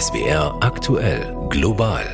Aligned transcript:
SWR 0.00 0.58
aktuell 0.60 1.36
global. 1.50 2.04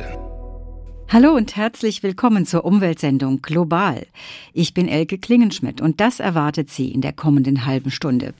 Hallo 1.09 1.31
und 1.31 1.55
herzlich 1.55 2.03
willkommen 2.03 2.45
zur 2.45 2.63
Umweltsendung 2.63 3.41
Global. 3.41 4.05
Ich 4.53 4.75
bin 4.75 4.87
Elke 4.87 5.17
Klingenschmidt 5.17 5.81
und 5.81 5.99
das 5.99 6.19
erwartet 6.19 6.69
Sie 6.69 6.91
in 6.91 7.01
der 7.01 7.13
kommenden 7.13 7.65
halben 7.65 7.89
Stunde. 7.89 8.35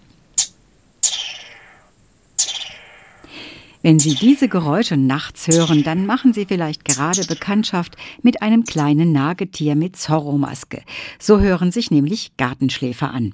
Wenn 3.82 3.98
Sie 3.98 4.14
diese 4.14 4.48
Geräusche 4.48 4.96
nachts 4.96 5.48
hören, 5.48 5.82
dann 5.84 6.06
machen 6.06 6.34
Sie 6.34 6.46
vielleicht 6.46 6.86
gerade 6.86 7.26
Bekanntschaft 7.26 7.96
mit 8.22 8.44
einem 8.44 8.64
kleinen 8.64 9.12
Nagetier 9.12 9.76
mit 9.76 9.96
Zorro-Maske. 9.96 10.84
So 11.18 11.40
hören 11.40 11.72
sich 11.72 11.90
nämlich 11.90 12.38
Gartenschläfer 12.38 13.10
an. 13.10 13.34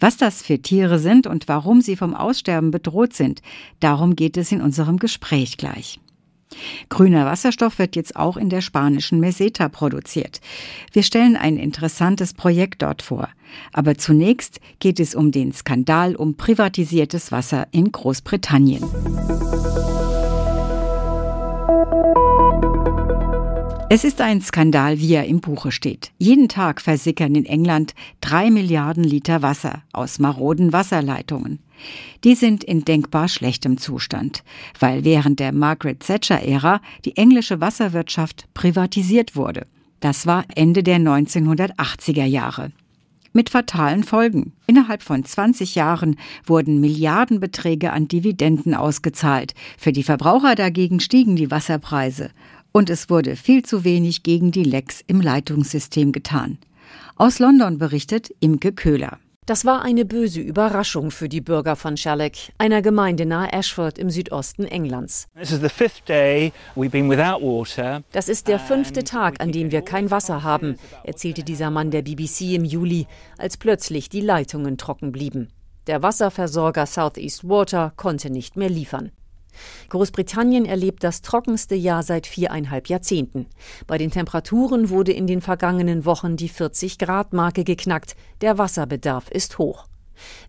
Was 0.00 0.16
das 0.16 0.42
für 0.42 0.60
Tiere 0.60 0.98
sind 0.98 1.26
und 1.26 1.48
warum 1.48 1.80
sie 1.80 1.96
vom 1.96 2.14
Aussterben 2.14 2.70
bedroht 2.70 3.14
sind, 3.14 3.42
darum 3.80 4.16
geht 4.16 4.36
es 4.36 4.52
in 4.52 4.60
unserem 4.60 4.98
Gespräch 4.98 5.56
gleich. 5.56 6.00
Grüner 6.88 7.24
Wasserstoff 7.26 7.78
wird 7.78 7.96
jetzt 7.96 8.16
auch 8.16 8.36
in 8.36 8.50
der 8.50 8.60
spanischen 8.60 9.20
Meseta 9.20 9.68
produziert. 9.68 10.40
Wir 10.92 11.02
stellen 11.02 11.36
ein 11.36 11.56
interessantes 11.56 12.34
Projekt 12.34 12.82
dort 12.82 13.02
vor. 13.02 13.28
Aber 13.72 13.96
zunächst 13.96 14.60
geht 14.78 15.00
es 15.00 15.14
um 15.14 15.30
den 15.30 15.52
Skandal 15.52 16.16
um 16.16 16.36
privatisiertes 16.36 17.32
Wasser 17.32 17.66
in 17.70 17.92
Großbritannien. 17.92 18.82
Es 23.94 24.04
ist 24.04 24.22
ein 24.22 24.40
Skandal, 24.40 25.00
wie 25.00 25.12
er 25.12 25.26
im 25.26 25.42
Buche 25.42 25.70
steht. 25.70 26.12
Jeden 26.16 26.48
Tag 26.48 26.80
versickern 26.80 27.34
in 27.34 27.44
England 27.44 27.94
drei 28.22 28.50
Milliarden 28.50 29.04
Liter 29.04 29.42
Wasser 29.42 29.82
aus 29.92 30.18
maroden 30.18 30.72
Wasserleitungen. 30.72 31.58
Die 32.24 32.34
sind 32.34 32.64
in 32.64 32.86
denkbar 32.86 33.28
schlechtem 33.28 33.76
Zustand, 33.76 34.44
weil 34.80 35.04
während 35.04 35.40
der 35.40 35.52
Margaret 35.52 36.00
Thatcher-Ära 36.00 36.80
die 37.04 37.18
englische 37.18 37.60
Wasserwirtschaft 37.60 38.46
privatisiert 38.54 39.36
wurde. 39.36 39.66
Das 40.00 40.26
war 40.26 40.46
Ende 40.54 40.82
der 40.82 40.96
1980er 40.96 42.24
Jahre. 42.24 42.72
Mit 43.34 43.50
fatalen 43.50 44.04
Folgen. 44.04 44.52
Innerhalb 44.66 45.02
von 45.02 45.22
20 45.22 45.74
Jahren 45.74 46.16
wurden 46.46 46.80
Milliardenbeträge 46.80 47.92
an 47.92 48.08
Dividenden 48.08 48.74
ausgezahlt. 48.74 49.52
Für 49.76 49.92
die 49.92 50.02
Verbraucher 50.02 50.54
dagegen 50.54 50.98
stiegen 51.00 51.36
die 51.36 51.50
Wasserpreise 51.50 52.30
und 52.72 52.90
es 52.90 53.08
wurde 53.10 53.36
viel 53.36 53.62
zu 53.62 53.84
wenig 53.84 54.22
gegen 54.22 54.50
die 54.50 54.64
Lecks 54.64 55.02
im 55.06 55.20
Leitungssystem 55.20 56.12
getan. 56.12 56.58
Aus 57.16 57.38
London 57.38 57.78
berichtet 57.78 58.34
Imke 58.40 58.72
Köhler. 58.72 59.18
Das 59.44 59.64
war 59.64 59.82
eine 59.82 60.04
böse 60.04 60.40
Überraschung 60.40 61.10
für 61.10 61.28
die 61.28 61.40
Bürger 61.40 61.74
von 61.74 61.96
Shalleck, 61.96 62.52
einer 62.58 62.80
Gemeinde 62.80 63.26
nahe 63.26 63.52
Ashford 63.52 63.98
im 63.98 64.08
Südosten 64.08 64.64
Englands. 64.64 65.26
Das 68.12 68.28
ist 68.28 68.46
der 68.46 68.60
fünfte 68.60 69.02
Tag, 69.02 69.40
an 69.42 69.50
dem 69.50 69.72
wir 69.72 69.82
kein 69.82 70.12
Wasser 70.12 70.44
haben, 70.44 70.76
erzählte 71.02 71.42
dieser 71.42 71.70
Mann 71.70 71.90
der 71.90 72.02
BBC 72.02 72.54
im 72.54 72.64
Juli, 72.64 73.08
als 73.36 73.56
plötzlich 73.56 74.08
die 74.08 74.20
Leitungen 74.20 74.78
trocken 74.78 75.10
blieben. 75.10 75.48
Der 75.88 76.04
Wasserversorger 76.04 76.86
Southeast 76.86 77.48
Water 77.48 77.92
konnte 77.96 78.30
nicht 78.30 78.56
mehr 78.56 78.70
liefern. 78.70 79.10
Großbritannien 79.88 80.64
erlebt 80.64 81.04
das 81.04 81.22
trockenste 81.22 81.74
Jahr 81.74 82.02
seit 82.02 82.26
viereinhalb 82.26 82.88
Jahrzehnten. 82.88 83.46
Bei 83.86 83.98
den 83.98 84.10
Temperaturen 84.10 84.90
wurde 84.90 85.12
in 85.12 85.26
den 85.26 85.40
vergangenen 85.40 86.04
Wochen 86.04 86.36
die 86.36 86.50
40-Grad-Marke 86.50 87.64
geknackt. 87.64 88.16
Der 88.40 88.58
Wasserbedarf 88.58 89.30
ist 89.30 89.58
hoch. 89.58 89.86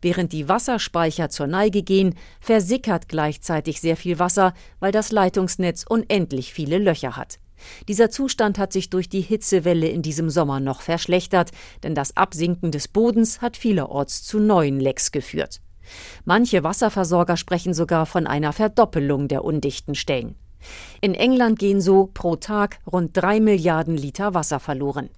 Während 0.02 0.34
die 0.34 0.50
Wasserspeicher 0.50 1.30
zur 1.30 1.48
Neige 1.48 1.84
gehen, 1.84 2.16
versickert 2.40 3.08
gleichzeitig 3.08 3.82
sehr 3.82 3.98
viel 3.98 4.20
Wasser, 4.20 4.54
weil 4.80 4.92
das 4.92 5.12
Leitungsnetz 5.12 5.86
unendlich 5.88 6.54
viele 6.54 6.78
Löcher 6.78 7.16
hat. 7.16 7.40
Dieser 7.88 8.10
Zustand 8.10 8.58
hat 8.58 8.74
sich 8.74 8.90
durch 8.90 9.10
die 9.10 9.22
Hitzewelle 9.22 9.88
in 9.88 10.02
diesem 10.02 10.30
Sommer 10.30 10.60
noch 10.60 10.82
verschlechtert, 10.82 11.52
denn 11.84 11.96
das 11.96 12.18
Absinken 12.18 12.72
des 12.72 12.88
Bodens 12.88 13.42
hat 13.42 13.58
vielerorts 13.58 14.24
zu 14.24 14.40
neuen 14.40 14.80
Lecks 14.80 15.12
geführt. 15.12 15.62
Manche 16.26 16.64
Wasserversorger 16.64 17.38
sprechen 17.38 17.74
sogar 17.74 18.06
von 18.06 18.28
einer 18.28 18.54
Verdoppelung 18.54 19.28
der 19.28 19.44
undichten 19.44 19.96
Stellen. 19.96 20.36
In 21.02 21.14
England 21.14 21.60
gehen 21.60 21.82
so 21.82 22.10
pro 22.14 22.36
Tag 22.36 22.80
rund 22.92 23.12
drei 23.16 23.40
Milliarden 23.40 23.98
Liter 23.98 24.34
Wasser 24.34 24.60
verloren. 24.60 25.10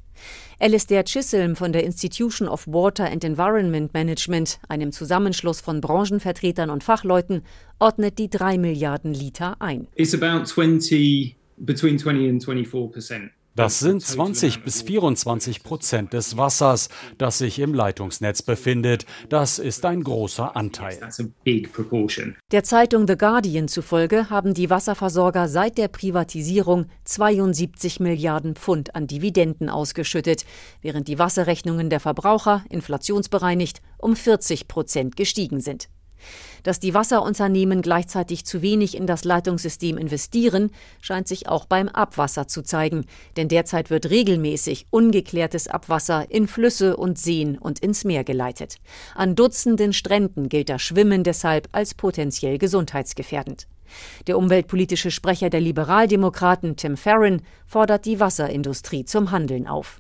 Alistair 0.59 1.03
Chisholm 1.03 1.55
von 1.55 1.73
der 1.73 1.83
Institution 1.83 2.47
of 2.47 2.65
Water 2.67 3.11
and 3.11 3.23
Environment 3.23 3.93
Management, 3.93 4.59
einem 4.69 4.91
Zusammenschluss 4.91 5.59
von 5.59 5.81
Branchenvertretern 5.81 6.69
und 6.69 6.83
Fachleuten, 6.83 7.43
ordnet 7.79 8.17
die 8.17 8.29
drei 8.29 8.57
Milliarden 8.57 9.13
Liter 9.13 9.57
ein. 9.59 9.87
It's 9.95 10.13
about 10.13 10.45
20, 10.45 11.35
between 11.57 11.99
20 11.99 12.29
and 12.29 12.43
24 12.43 12.91
percent. 12.91 13.31
Das 13.55 13.79
sind 13.79 14.01
20 14.01 14.65
bis 14.65 14.81
24 14.81 15.63
Prozent 15.63 16.11
des 16.11 16.35
Wassers, 16.35 16.89
das 17.17 17.37
sich 17.37 17.59
im 17.59 17.73
Leitungsnetz 17.73 18.41
befindet. 18.41 19.05
Das 19.29 19.59
ist 19.59 19.85
ein 19.85 20.03
großer 20.03 20.57
Anteil. 20.57 20.99
Der 22.51 22.63
Zeitung 22.65 23.07
The 23.07 23.15
Guardian 23.17 23.69
zufolge 23.69 24.29
haben 24.29 24.53
die 24.53 24.69
Wasserversorger 24.69 25.47
seit 25.47 25.77
der 25.77 25.87
Privatisierung 25.87 26.87
72 27.05 28.01
Milliarden 28.01 28.55
Pfund 28.55 28.93
an 28.93 29.07
Dividenden 29.07 29.69
ausgeschüttet, 29.69 30.43
während 30.81 31.07
die 31.07 31.17
Wasserrechnungen 31.17 31.89
der 31.89 32.01
Verbraucher, 32.01 32.65
inflationsbereinigt, 32.69 33.81
um 33.97 34.17
40 34.17 34.67
Prozent 34.67 35.15
gestiegen 35.15 35.61
sind. 35.61 35.87
Dass 36.65 36.79
die 36.79 36.95
Wasserunternehmen 36.95 37.83
gleichzeitig 37.83 38.43
zu 38.43 38.63
wenig 38.63 38.97
in 38.97 39.05
das 39.05 39.23
Leitungssystem 39.23 39.99
investieren, 39.99 40.71
scheint 40.99 41.27
sich 41.27 41.47
auch 41.47 41.65
beim 41.65 41.87
Abwasser 41.87 42.47
zu 42.47 42.63
zeigen, 42.63 43.05
denn 43.37 43.49
derzeit 43.49 43.91
wird 43.91 44.09
regelmäßig 44.09 44.87
ungeklärtes 44.89 45.67
Abwasser 45.67 46.25
in 46.31 46.47
Flüsse 46.47 46.97
und 46.97 47.19
Seen 47.19 47.59
und 47.59 47.77
ins 47.81 48.03
Meer 48.03 48.23
geleitet. 48.23 48.77
An 49.13 49.35
Dutzenden 49.35 49.93
Stränden 49.93 50.49
gilt 50.49 50.69
das 50.69 50.81
Schwimmen 50.81 51.23
deshalb 51.23 51.69
als 51.71 51.93
potenziell 51.93 52.57
gesundheitsgefährdend. 52.57 53.67
Der 54.27 54.37
umweltpolitische 54.37 55.11
Sprecher 55.11 55.49
der 55.49 55.61
Liberaldemokraten 55.61 56.75
Tim 56.75 56.97
Farron 56.97 57.41
fordert 57.67 58.05
die 58.05 58.19
Wasserindustrie 58.19 59.05
zum 59.05 59.31
Handeln 59.31 59.67
auf. 59.67 59.99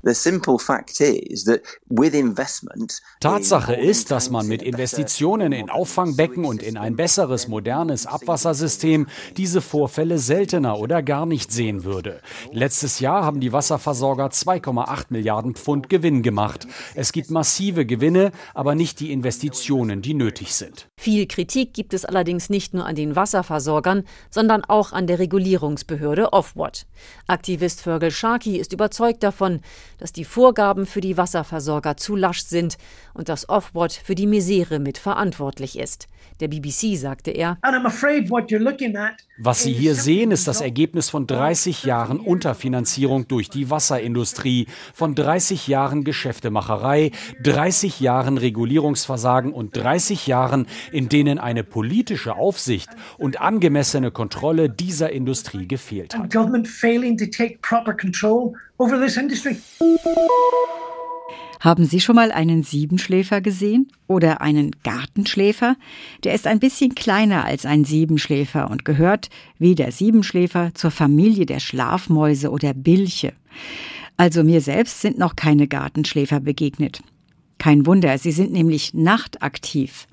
Tatsache 3.19 3.75
ist, 3.75 4.11
dass 4.11 4.29
man 4.29 4.47
mit 4.47 4.61
Investitionen 4.61 5.51
in 5.51 5.69
Auffangbecken 5.69 6.45
und 6.45 6.61
in 6.63 6.77
ein 6.77 6.95
besseres, 6.95 7.47
modernes 7.47 8.05
Abwassersystem 8.05 9.07
diese 9.37 9.61
Vorfälle 9.61 10.19
seltener 10.19 10.79
oder 10.79 11.01
gar 11.01 11.25
nicht 11.25 11.51
sehen 11.51 11.83
würde. 11.83 12.21
Letztes 12.51 12.99
Jahr 12.99 13.23
haben 13.23 13.39
die 13.39 13.51
Wasserversorger 13.51 14.27
2,8 14.27 15.05
Milliarden 15.09 15.55
Pfund 15.55 15.89
Gewinn 15.89 16.21
gemacht. 16.21 16.67
Es 16.93 17.11
gibt 17.11 17.31
massive 17.31 17.85
Gewinne, 17.85 18.31
aber 18.53 18.75
nicht 18.75 18.99
die 18.99 19.11
Investitionen, 19.11 20.01
die 20.01 20.13
nötig 20.13 20.53
sind. 20.53 20.87
Viel 20.97 21.27
Kritik 21.27 21.73
gibt 21.73 21.93
es 21.93 22.05
allerdings 22.05 22.49
nicht 22.49 22.73
nur 22.73 22.85
an 22.85 22.95
den 22.95 23.15
Wasserversorgern, 23.15 23.74
sondern 24.29 24.63
auch 24.63 24.91
an 24.91 25.07
der 25.07 25.19
Regulierungsbehörde 25.19 26.33
Ofwat. 26.33 26.85
Aktivist 27.27 27.81
Fergal 27.81 28.11
Sharkey 28.11 28.57
ist 28.57 28.73
überzeugt 28.73 29.23
davon, 29.23 29.61
dass 29.97 30.13
die 30.13 30.25
Vorgaben 30.25 30.85
für 30.85 31.01
die 31.01 31.17
Wasserversorger 31.17 31.97
zu 31.97 32.15
lasch 32.15 32.43
sind 32.43 32.77
und 33.13 33.29
dass 33.29 33.49
Ofwat 33.49 33.93
für 33.93 34.15
die 34.15 34.27
Misere 34.27 34.79
mitverantwortlich 34.79 35.77
ist. 35.79 36.07
Der 36.41 36.49
BBC 36.49 36.97
sagte 36.97 37.31
er, 37.31 37.57
was 39.37 39.63
Sie 39.63 39.73
hier 39.73 39.95
sehen, 39.95 40.31
ist 40.31 40.47
das 40.47 40.59
Ergebnis 40.59 41.09
von 41.09 41.27
30 41.27 41.83
Jahren 41.83 42.19
Unterfinanzierung 42.19 43.27
durch 43.27 43.49
die 43.49 43.69
Wasserindustrie, 43.69 44.67
von 44.93 45.15
30 45.15 45.67
Jahren 45.67 46.03
Geschäftemacherei, 46.03 47.11
30 47.43 48.01
Jahren 48.01 48.37
Regulierungsversagen 48.37 49.53
und 49.53 49.77
30 49.77 50.27
Jahren, 50.27 50.67
in 50.91 51.07
denen 51.07 51.37
eine 51.39 51.63
politische 51.63 52.35
Aufsicht 52.35 52.89
und 53.17 53.39
angemessene 53.65 54.11
Kontrolle 54.11 54.69
dieser 54.69 55.11
Industrie 55.11 55.67
gefehlt 55.67 56.15
hat. 56.15 56.21
Haben 61.61 61.85
Sie 61.85 61.99
schon 61.99 62.15
mal 62.15 62.31
einen 62.31 62.61
Siebenschläfer 62.61 63.41
gesehen 63.41 63.87
oder 64.05 64.41
einen 64.41 64.71
Gartenschläfer? 64.83 65.77
Der 66.23 66.35
ist 66.35 66.45
ein 66.45 66.59
bisschen 66.59 66.93
kleiner 66.93 67.45
als 67.45 67.65
ein 67.65 67.85
Siebenschläfer 67.85 68.69
und 68.69 68.85
gehört, 68.85 69.29
wie 69.57 69.73
der 69.73 69.91
Siebenschläfer, 69.91 70.75
zur 70.75 70.91
Familie 70.91 71.47
der 71.47 71.59
Schlafmäuse 71.59 72.51
oder 72.51 72.75
Bilche. 72.75 73.33
Also 74.15 74.43
mir 74.43 74.61
selbst 74.61 75.01
sind 75.01 75.17
noch 75.17 75.35
keine 75.35 75.67
Gartenschläfer 75.67 76.39
begegnet. 76.39 77.01
Kein 77.65 77.87
Wunder, 77.87 78.15
sie 78.19 78.31
sind 78.31 78.51
nämlich 78.51 78.93
nachtaktiv. 78.93 80.05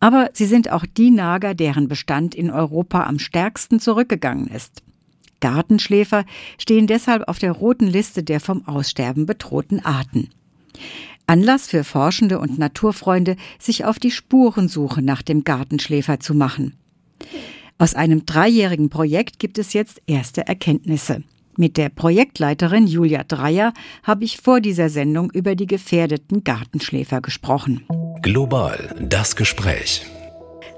Aber 0.00 0.28
sie 0.34 0.44
sind 0.44 0.70
auch 0.70 0.84
die 0.84 1.10
Nager, 1.10 1.54
deren 1.54 1.88
Bestand 1.88 2.34
in 2.34 2.50
Europa 2.50 3.04
am 3.04 3.18
stärksten 3.18 3.80
zurückgegangen 3.80 4.48
ist. 4.48 4.82
Gartenschläfer 5.40 6.26
stehen 6.58 6.86
deshalb 6.86 7.26
auf 7.26 7.38
der 7.38 7.52
roten 7.52 7.86
Liste 7.86 8.22
der 8.22 8.38
vom 8.38 8.68
Aussterben 8.68 9.24
bedrohten 9.24 9.82
Arten. 9.82 10.28
Anlass 11.26 11.68
für 11.68 11.84
Forschende 11.84 12.38
und 12.38 12.58
Naturfreunde, 12.58 13.36
sich 13.58 13.86
auf 13.86 13.98
die 13.98 14.10
Spurensuche 14.10 15.00
nach 15.00 15.22
dem 15.22 15.42
Gartenschläfer 15.42 16.20
zu 16.20 16.34
machen. 16.34 16.74
Aus 17.78 17.94
einem 17.94 18.26
dreijährigen 18.26 18.90
Projekt 18.90 19.38
gibt 19.38 19.56
es 19.56 19.72
jetzt 19.72 20.02
erste 20.06 20.46
Erkenntnisse. 20.46 21.22
Mit 21.60 21.76
der 21.76 21.90
Projektleiterin 21.90 22.86
Julia 22.86 23.22
Dreier 23.22 23.74
habe 24.02 24.24
ich 24.24 24.38
vor 24.38 24.62
dieser 24.62 24.88
Sendung 24.88 25.30
über 25.30 25.54
die 25.54 25.66
gefährdeten 25.66 26.42
Gartenschläfer 26.42 27.20
gesprochen. 27.20 27.84
Global 28.22 28.96
das 28.98 29.36
Gespräch. 29.36 30.06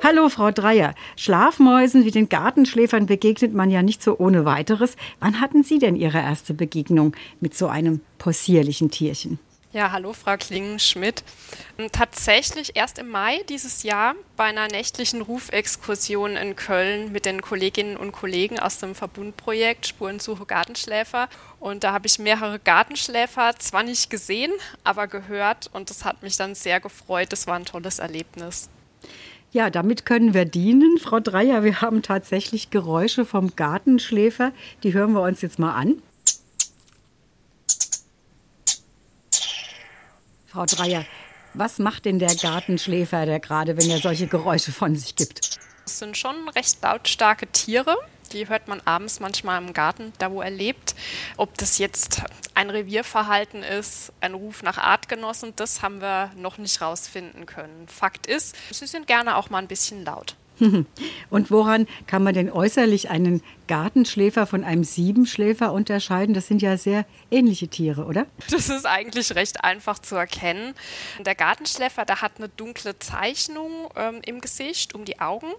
Hallo, 0.03 0.29
Frau 0.29 0.51
Dreier. 0.51 0.97
Schlafmäusen 1.15 2.05
wie 2.05 2.11
den 2.11 2.29
Gartenschläfern 2.29 3.07
begegnet 3.07 3.55
man 3.55 3.71
ja 3.71 3.81
nicht 3.81 4.03
so 4.03 4.19
ohne 4.19 4.45
weiteres. 4.45 4.97
Wann 5.21 5.41
hatten 5.41 5.63
Sie 5.63 5.79
denn 5.79 5.95
Ihre 5.95 6.19
erste 6.19 6.53
Begegnung 6.53 7.15
mit 7.39 7.57
so 7.57 7.69
einem 7.69 8.01
possierlichen 8.19 8.91
Tierchen? 8.91 9.39
Ja, 9.75 9.91
hallo, 9.91 10.13
Frau 10.13 10.37
Klingen-Schmidt. 10.37 11.25
Ähm, 11.79 11.89
tatsächlich 11.91 12.77
erst 12.77 12.99
im 12.99 13.09
Mai 13.09 13.43
dieses 13.49 13.85
Jahr 13.85 14.15
bei 14.37 14.45
einer 14.45 14.69
nächtlichen 14.69 15.23
Rufexkursion 15.23 16.37
in 16.37 16.57
Köln 16.57 17.11
mit 17.11 17.25
den 17.25 17.41
Kolleginnen 17.41 17.97
und 17.97 18.13
Kollegen 18.13 18.59
aus 18.59 18.77
dem 18.77 18.95
Verbundprojekt 18.95 19.87
Spurensuche 19.87 20.45
Gartenschläfer. 20.45 21.31
Und 21.59 21.85
da 21.85 21.93
habe 21.95 22.07
ich 22.07 22.19
mehrere 22.19 22.59
Gartenschläfer 22.59 23.55
zwar 23.59 23.83
nicht 23.83 24.11
gesehen, 24.11 24.53
aber 24.85 25.07
gehört 25.07 25.71
und 25.73 25.89
das 25.89 26.05
hat 26.05 26.23
mich 26.23 26.37
dann 26.37 26.55
sehr 26.55 26.79
gefreut. 26.79 27.33
Das 27.33 27.47
war 27.47 27.55
ein 27.55 27.65
tolles 27.65 27.99
Erlebnis. 27.99 28.69
Ja, 29.53 29.71
damit 29.71 30.05
können 30.05 30.35
wir 30.35 30.45
dienen, 30.45 30.99
Frau 30.99 31.19
Dreier. 31.19 31.65
Wir 31.65 31.81
haben 31.81 32.03
tatsächlich 32.03 32.69
Geräusche 32.69 33.25
vom 33.25 33.57
Gartenschläfer. 33.57 34.53
Die 34.83 34.93
hören 34.93 35.13
wir 35.13 35.23
uns 35.23 35.41
jetzt 35.41 35.59
mal 35.59 35.73
an. 35.73 36.03
Frau 40.53 40.67
Dreier, 40.67 41.07
was 41.55 41.79
macht 41.79 42.05
denn 42.05 42.19
der 42.19 42.35
Gartenschläfer, 42.35 43.25
der 43.25 43.41
gerade, 43.41 43.79
wenn 43.79 43.89
er 43.89 44.01
solche 44.01 44.27
Geräusche 44.27 44.71
von 44.71 44.95
sich 44.95 45.17
gibt? 45.17 45.59
Es 45.87 45.99
sind 45.99 46.15
schon 46.15 46.47
recht 46.51 46.77
lautstarke 46.83 47.47
Tiere. 47.47 47.97
Die 48.33 48.51
hört 48.51 48.69
man 48.69 48.83
abends 48.85 49.19
manchmal 49.19 49.63
im 49.63 49.73
Garten, 49.73 50.13
da 50.19 50.31
wo 50.31 50.43
er 50.43 50.51
lebt. 50.51 50.95
Ob 51.39 51.57
das 51.57 51.79
jetzt 51.79 52.23
ein 52.53 52.69
Revierverhalten 52.69 53.63
ist, 53.63 54.13
ein 54.21 54.35
Ruf 54.35 54.63
nach 54.63 54.77
Artgenossen, 54.77 55.55
das 55.57 55.81
haben 55.81 56.03
wir 56.03 56.31
noch 56.37 56.59
nicht 56.59 56.83
rausfinden 56.83 57.47
können. 57.47 57.89
Fakt 57.89 58.27
ist, 58.27 58.55
sie 58.71 58.87
sind 58.87 59.07
gerne 59.07 59.37
auch 59.37 59.49
mal 59.49 59.59
ein 59.59 59.69
bisschen 59.69 60.05
laut. 60.05 60.37
Und 61.31 61.51
woran 61.51 61.87
kann 62.07 62.23
man 62.23 62.35
denn 62.35 62.51
äußerlich 62.51 63.09
einen 63.09 63.43
Gartenschläfer 63.73 64.47
von 64.47 64.65
einem 64.65 64.85
Siebenschläfer 64.85 65.73
unterscheiden? 65.73 66.35
Das 66.35 66.47
sind 66.47 66.61
ja 66.61 66.77
sehr 66.77 67.07
ähnliche 67.31 67.69
Tiere, 67.69 68.05
oder? 68.05 68.27
Das 68.51 68.69
ist 68.69 68.85
eigentlich 68.85 69.35
recht 69.35 69.65
einfach 69.65 69.99
zu 69.99 70.15
erkennen. 70.15 70.75
Der 71.21 71.35
Gartenschläfer, 71.35 72.05
der 72.05 72.21
hat 72.21 72.33
eine 72.37 72.51
dunkle 72.51 72.99
Zeichnung 72.99 73.89
ähm, 73.97 74.21
im 74.27 74.43
Gesicht 74.43 74.95
um 74.95 75.07
die 75.07 75.21
Augen. 75.21 75.51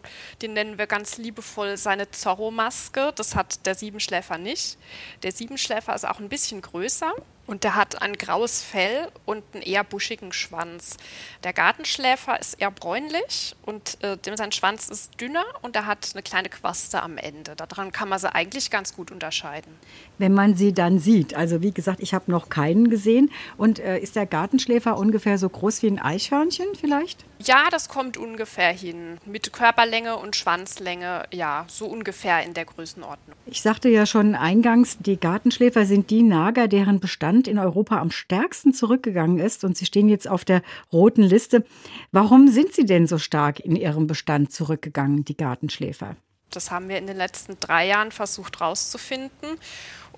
Den 0.43 0.53
nennen 0.53 0.77
wir 0.77 0.85
ganz 0.85 1.17
liebevoll 1.17 1.75
seine 1.75 2.11
Zorro-Maske. 2.11 3.13
Das 3.15 3.33
hat 3.33 3.65
der 3.65 3.73
Siebenschläfer 3.73 4.37
nicht. 4.37 4.77
Der 5.23 5.31
Siebenschläfer 5.31 5.95
ist 5.95 6.07
auch 6.07 6.19
ein 6.19 6.29
bisschen 6.29 6.61
größer 6.61 7.15
und 7.45 7.63
der 7.63 7.75
hat 7.75 8.01
ein 8.01 8.13
graues 8.13 8.61
Fell 8.61 9.09
und 9.25 9.43
einen 9.53 9.63
eher 9.63 9.83
buschigen 9.83 10.31
Schwanz. 10.31 10.97
Der 11.43 11.53
Gartenschläfer 11.53 12.39
ist 12.39 12.53
eher 12.55 12.71
bräunlich 12.71 13.55
und 13.65 14.01
äh, 14.03 14.17
sein 14.35 14.51
Schwanz 14.51 14.89
ist 14.89 15.19
dünner 15.19 15.43
und 15.61 15.75
er 15.75 15.85
hat 15.85 16.11
eine 16.13 16.23
kleine 16.23 16.49
Quaste 16.49 17.01
am 17.01 17.17
Ende. 17.17 17.55
Daran 17.55 17.91
kann 17.91 18.02
man 18.09 18.19
sie 18.19 18.33
eigentlich 18.33 18.69
ganz 18.69 18.95
gut 18.95 19.11
unterscheiden. 19.11 19.71
Wenn 20.17 20.33
man 20.33 20.55
sie 20.55 20.73
dann 20.73 20.99
sieht, 20.99 21.35
also 21.35 21.61
wie 21.61 21.71
gesagt, 21.71 21.99
ich 22.01 22.13
habe 22.13 22.31
noch 22.31 22.49
keinen 22.49 22.89
gesehen. 22.89 23.31
Und 23.57 23.79
äh, 23.79 23.99
ist 23.99 24.15
der 24.15 24.25
Gartenschläfer 24.25 24.97
ungefähr 24.97 25.37
so 25.37 25.49
groß 25.49 25.81
wie 25.83 25.87
ein 25.87 25.99
Eichhörnchen 25.99 26.67
vielleicht? 26.79 27.25
Ja, 27.39 27.67
das 27.69 27.89
kommt 27.89 28.17
ungefähr 28.17 28.71
hin. 28.71 29.17
Mit 29.25 29.51
Körperlänge 29.51 30.15
und 30.17 30.35
Schwanzlänge, 30.35 31.23
ja, 31.33 31.65
so 31.67 31.85
ungefähr 31.87 32.43
in 32.43 32.53
der 32.53 32.65
Größenordnung. 32.65 33.35
Ich 33.45 33.61
sagte 33.61 33.89
ja 33.89 34.05
schon 34.05 34.35
eingangs, 34.35 34.97
die 34.99 35.19
Gartenschläfer 35.19 35.85
sind 35.85 36.09
die 36.09 36.23
Nager, 36.23 36.67
deren 36.67 36.99
Bestand 36.99 37.47
in 37.47 37.59
Europa 37.59 37.99
am 37.99 38.11
stärksten 38.11 38.73
zurückgegangen 38.73 39.39
ist. 39.39 39.63
Und 39.63 39.77
sie 39.77 39.85
stehen 39.85 40.09
jetzt 40.09 40.29
auf 40.29 40.45
der 40.45 40.61
roten 40.91 41.23
Liste. 41.23 41.65
Warum 42.11 42.47
sind 42.47 42.73
sie 42.73 42.85
denn 42.85 43.07
so 43.07 43.17
stark 43.17 43.59
in 43.59 43.75
ihrem 43.75 44.07
Bestand 44.07 44.51
zurückgegangen, 44.53 45.25
die 45.25 45.35
Gartenschläfer? 45.35 46.15
Das 46.55 46.71
haben 46.71 46.89
wir 46.89 46.97
in 46.97 47.07
den 47.07 47.17
letzten 47.17 47.59
drei 47.59 47.87
Jahren 47.87 48.11
versucht 48.11 48.59
herauszufinden. 48.59 49.57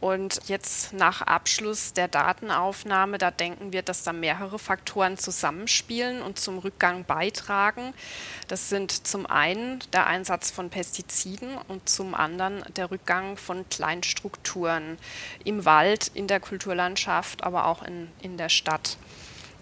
Und 0.01 0.41
jetzt 0.47 0.91
nach 0.91 1.21
Abschluss 1.21 1.93
der 1.93 2.09
Datenaufnahme, 2.09 3.17
da 3.17 3.31
denken 3.31 3.71
wir, 3.71 3.81
dass 3.81 4.03
da 4.03 4.11
mehrere 4.11 4.59
Faktoren 4.59 5.17
zusammenspielen 5.17 6.21
und 6.21 6.37
zum 6.37 6.59
Rückgang 6.59 7.05
beitragen. 7.05 7.93
Das 8.49 8.67
sind 8.69 9.07
zum 9.07 9.25
einen 9.25 9.79
der 9.93 10.05
Einsatz 10.05 10.51
von 10.51 10.69
Pestiziden 10.69 11.57
und 11.69 11.87
zum 11.87 12.13
anderen 12.13 12.63
der 12.75 12.91
Rückgang 12.91 13.37
von 13.37 13.67
Kleinstrukturen 13.69 14.97
im 15.45 15.63
Wald, 15.63 16.11
in 16.13 16.27
der 16.27 16.41
Kulturlandschaft, 16.41 17.43
aber 17.43 17.65
auch 17.65 17.81
in, 17.81 18.09
in 18.21 18.37
der 18.37 18.49
Stadt. 18.49 18.97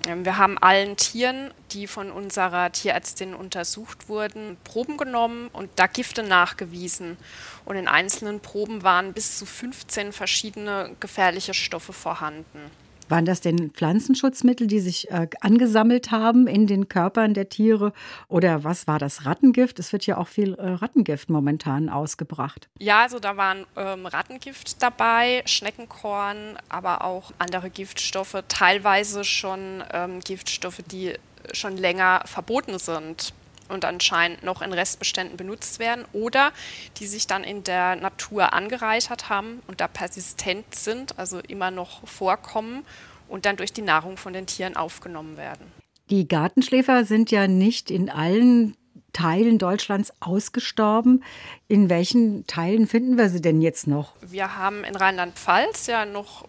Ähm, 0.07 0.25
wir 0.25 0.37
haben 0.37 0.57
allen 0.57 0.97
Tieren, 0.97 1.51
die 1.71 1.87
von 1.87 2.11
unserer 2.11 2.71
Tierärztin 2.71 3.33
untersucht 3.33 4.09
wurden, 4.09 4.57
Proben 4.63 4.97
genommen 4.97 5.49
und 5.53 5.69
da 5.77 5.87
Gifte 5.87 6.23
nachgewiesen. 6.23 7.17
Und 7.65 7.75
in 7.75 7.87
einzelnen 7.87 8.39
Proben 8.39 8.83
waren 8.83 9.13
bis 9.13 9.37
zu 9.37 9.45
15 9.45 10.11
verschiedene 10.11 10.95
gefährliche 10.99 11.53
Stoffe 11.53 11.93
vorhanden. 11.93 12.71
Waren 13.09 13.25
das 13.25 13.41
denn 13.41 13.71
Pflanzenschutzmittel, 13.71 14.67
die 14.67 14.79
sich 14.79 15.11
äh, 15.11 15.27
angesammelt 15.41 16.11
haben 16.11 16.47
in 16.47 16.67
den 16.67 16.89
Körpern 16.89 17.33
der 17.33 17.49
Tiere? 17.49 17.93
Oder 18.27 18.63
was 18.63 18.87
war 18.87 18.99
das 18.99 19.25
Rattengift? 19.25 19.79
Es 19.79 19.91
wird 19.93 20.05
ja 20.05 20.17
auch 20.17 20.27
viel 20.27 20.53
äh, 20.55 20.69
Rattengift 20.69 21.29
momentan 21.29 21.89
ausgebracht. 21.89 22.69
Ja, 22.79 23.01
also 23.03 23.19
da 23.19 23.37
waren 23.37 23.65
ähm, 23.75 24.05
Rattengift 24.05 24.81
dabei, 24.81 25.43
Schneckenkorn, 25.45 26.57
aber 26.69 27.03
auch 27.03 27.31
andere 27.39 27.69
Giftstoffe, 27.69 28.43
teilweise 28.47 29.23
schon 29.23 29.83
ähm, 29.91 30.19
Giftstoffe, 30.21 30.81
die 30.91 31.13
schon 31.51 31.77
länger 31.77 32.21
verboten 32.25 32.79
sind 32.79 33.33
und 33.73 33.85
anscheinend 33.85 34.43
noch 34.43 34.61
in 34.61 34.71
Restbeständen 34.71 35.35
benutzt 35.35 35.79
werden 35.79 36.05
oder 36.13 36.51
die 36.97 37.07
sich 37.07 37.27
dann 37.27 37.43
in 37.43 37.63
der 37.63 37.95
Natur 37.95 38.53
angereichert 38.53 39.29
haben 39.29 39.61
und 39.67 39.81
da 39.81 39.87
persistent 39.87 40.75
sind, 40.75 41.19
also 41.19 41.39
immer 41.39 41.71
noch 41.71 42.07
vorkommen 42.07 42.85
und 43.27 43.45
dann 43.45 43.57
durch 43.57 43.73
die 43.73 43.81
Nahrung 43.81 44.17
von 44.17 44.33
den 44.33 44.45
Tieren 44.45 44.75
aufgenommen 44.75 45.37
werden. 45.37 45.71
Die 46.09 46.27
Gartenschläfer 46.27 47.05
sind 47.05 47.31
ja 47.31 47.47
nicht 47.47 47.89
in 47.89 48.09
allen 48.09 48.75
Teilen 49.13 49.59
Deutschlands 49.59 50.11
ausgestorben. 50.19 51.23
In 51.67 51.89
welchen 51.89 52.45
Teilen 52.47 52.87
finden 52.87 53.17
wir 53.17 53.29
sie 53.29 53.41
denn 53.41 53.61
jetzt 53.61 53.87
noch? 53.87 54.13
Wir 54.21 54.57
haben 54.57 54.83
in 54.83 54.95
Rheinland-Pfalz 54.95 55.87
ja 55.87 56.05
noch 56.05 56.45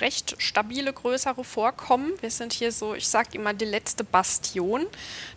recht 0.00 0.36
stabile 0.38 0.92
größere 0.92 1.44
Vorkommen. 1.44 2.12
Wir 2.20 2.30
sind 2.30 2.52
hier 2.52 2.72
so, 2.72 2.94
ich 2.94 3.08
sage 3.08 3.30
immer, 3.32 3.52
die 3.52 3.64
letzte 3.64 4.04
Bastion. 4.04 4.86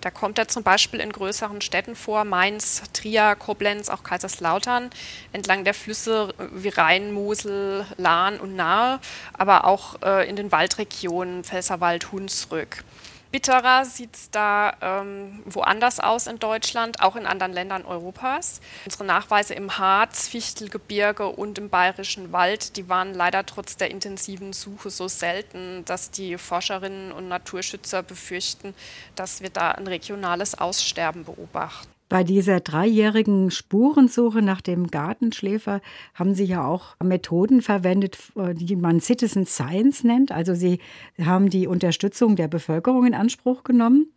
Da 0.01 0.12
kommt 0.12 0.38
er 0.38 0.48
zum 0.48 0.63
Beispiel 0.63 1.00
in 1.00 1.12
größeren 1.12 1.62
Städten 1.62 1.96
vor, 1.96 2.24
Mainz, 2.24 2.81
Trier, 2.93 3.36
Koblenz, 3.36 3.89
auch 3.89 4.03
Kaiserslautern, 4.03 4.89
entlang 5.34 5.63
der 5.63 5.74
Flüsse 5.74 6.34
wie 6.53 6.69
Rhein, 6.69 7.12
Mosel, 7.12 7.86
Lahn 7.98 8.39
und 8.39 8.55
Nahe, 8.55 9.00
aber 9.34 9.65
auch 9.65 10.01
äh, 10.01 10.29
in 10.29 10.36
den 10.36 10.51
Waldregionen 10.51 11.43
Pfälzerwald, 11.43 12.12
Hunsrück. 12.12 12.84
Bitterer 13.31 13.86
sieht 13.86 14.15
es 14.15 14.31
da 14.31 14.74
ähm, 14.81 15.43
woanders 15.46 16.00
aus 16.00 16.27
in 16.27 16.39
Deutschland, 16.39 17.01
auch 17.01 17.15
in 17.15 17.25
anderen 17.25 17.53
Ländern 17.53 17.86
Europas. 17.86 18.62
Unsere 18.86 19.05
Nachweise 19.05 19.53
im 19.53 19.77
Harz, 19.77 20.27
Fichtelgebirge 20.27 21.27
und 21.27 21.57
im 21.57 21.69
Bayerischen 21.69 22.31
Wald, 22.31 22.77
die 22.77 22.88
waren 22.88 23.13
leider 23.13 23.46
trotz 23.46 23.77
der 23.77 23.91
intensiven 23.91 24.53
Suche 24.53 24.89
so 24.89 25.07
selten, 25.07 25.84
dass 25.86 26.12
die 26.12 26.38
Forscherinnen 26.38 27.12
und 27.12 27.27
Naturschützer 27.27 28.03
befürchten, 28.03 28.74
dass 29.15 29.41
wir 29.41 29.50
da 29.50 29.72
ein 29.72 29.88
regionales 29.88 30.57
Aussterben 30.57 31.25
beobachten. 31.25 31.97
Bei 32.09 32.23
dieser 32.23 32.61
dreijährigen 32.61 33.51
Spurensuche 33.51 34.41
nach 34.41 34.61
dem 34.61 34.87
Gartenschläfer 34.87 35.81
haben 36.13 36.35
Sie 36.35 36.45
ja 36.45 36.65
auch 36.65 36.95
Methoden 37.03 37.61
verwendet, 37.61 38.17
äh, 38.35 38.53
die 38.53 38.75
man 38.75 39.01
Citizen 39.01 39.45
Science 39.45 40.03
nennt. 40.03 40.31
Also 40.31 40.53
Sie 40.53 40.79
haben 41.21 41.49
die 41.49 41.67
Unterstützung 41.67 42.35
der 42.35 42.47
Bevölkerung 42.47 43.05
in 43.05 43.13
Anspruch 43.13 43.63
genommen 43.63 44.07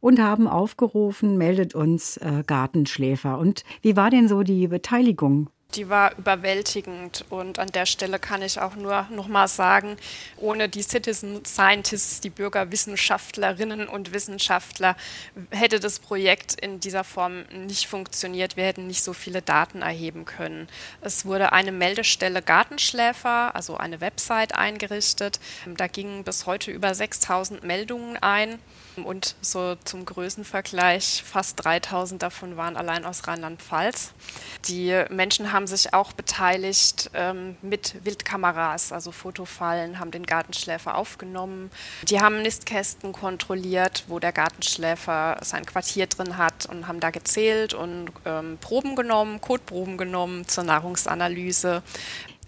und 0.00 0.20
haben 0.20 0.48
aufgerufen, 0.48 1.38
meldet 1.38 1.74
uns 1.74 2.16
äh, 2.16 2.42
Gartenschläfer. 2.46 3.38
Und 3.38 3.64
wie 3.82 3.96
war 3.96 4.10
denn 4.10 4.28
so 4.28 4.42
die 4.42 4.66
Beteiligung 4.66 5.48
die 5.74 5.88
war 5.88 6.16
überwältigend. 6.16 7.24
Und 7.28 7.58
an 7.58 7.68
der 7.68 7.86
Stelle 7.86 8.18
kann 8.18 8.42
ich 8.42 8.60
auch 8.60 8.76
nur 8.76 9.06
nochmal 9.10 9.48
sagen, 9.48 9.96
ohne 10.36 10.68
die 10.68 10.82
Citizen 10.82 11.44
Scientists, 11.44 12.20
die 12.20 12.30
Bürgerwissenschaftlerinnen 12.30 13.88
und 13.88 14.12
Wissenschaftler, 14.12 14.96
hätte 15.50 15.80
das 15.80 15.98
Projekt 15.98 16.58
in 16.60 16.80
dieser 16.80 17.04
Form 17.04 17.44
nicht 17.52 17.86
funktioniert. 17.86 18.56
Wir 18.56 18.64
hätten 18.64 18.86
nicht 18.86 19.02
so 19.02 19.12
viele 19.12 19.42
Daten 19.42 19.82
erheben 19.82 20.24
können. 20.24 20.68
Es 21.00 21.24
wurde 21.24 21.52
eine 21.52 21.72
Meldestelle 21.72 22.42
Gartenschläfer, 22.42 23.54
also 23.54 23.76
eine 23.76 24.00
Website 24.00 24.54
eingerichtet. 24.54 25.40
Da 25.76 25.86
gingen 25.88 26.24
bis 26.24 26.46
heute 26.46 26.70
über 26.70 26.94
6000 26.94 27.64
Meldungen 27.64 28.16
ein. 28.16 28.58
Und 28.96 29.34
so 29.42 29.76
zum 29.84 30.06
Größenvergleich, 30.06 31.22
fast 31.26 31.62
3000 31.64 32.22
davon 32.22 32.56
waren 32.56 32.76
allein 32.76 33.04
aus 33.04 33.26
Rheinland-Pfalz. 33.26 34.12
Die 34.68 35.04
Menschen 35.10 35.52
haben 35.52 35.55
sich 35.64 35.94
auch 35.94 36.12
beteiligt 36.12 37.10
ähm, 37.14 37.56
mit 37.62 38.04
Wildkameras, 38.04 38.92
also 38.92 39.12
Fotofallen, 39.12 40.00
haben 40.00 40.10
den 40.10 40.26
Gartenschläfer 40.26 40.96
aufgenommen. 40.96 41.70
Die 42.08 42.20
haben 42.20 42.42
Nistkästen 42.42 43.12
kontrolliert, 43.12 44.04
wo 44.08 44.18
der 44.18 44.32
Gartenschläfer 44.32 45.38
sein 45.42 45.64
Quartier 45.64 46.08
drin 46.08 46.36
hat 46.36 46.66
und 46.66 46.88
haben 46.88 47.00
da 47.00 47.10
gezählt 47.10 47.72
und 47.74 48.10
ähm, 48.24 48.58
Proben 48.60 48.96
genommen, 48.96 49.40
Kotproben 49.40 49.96
genommen 49.96 50.48
zur 50.48 50.64
Nahrungsanalyse. 50.64 51.82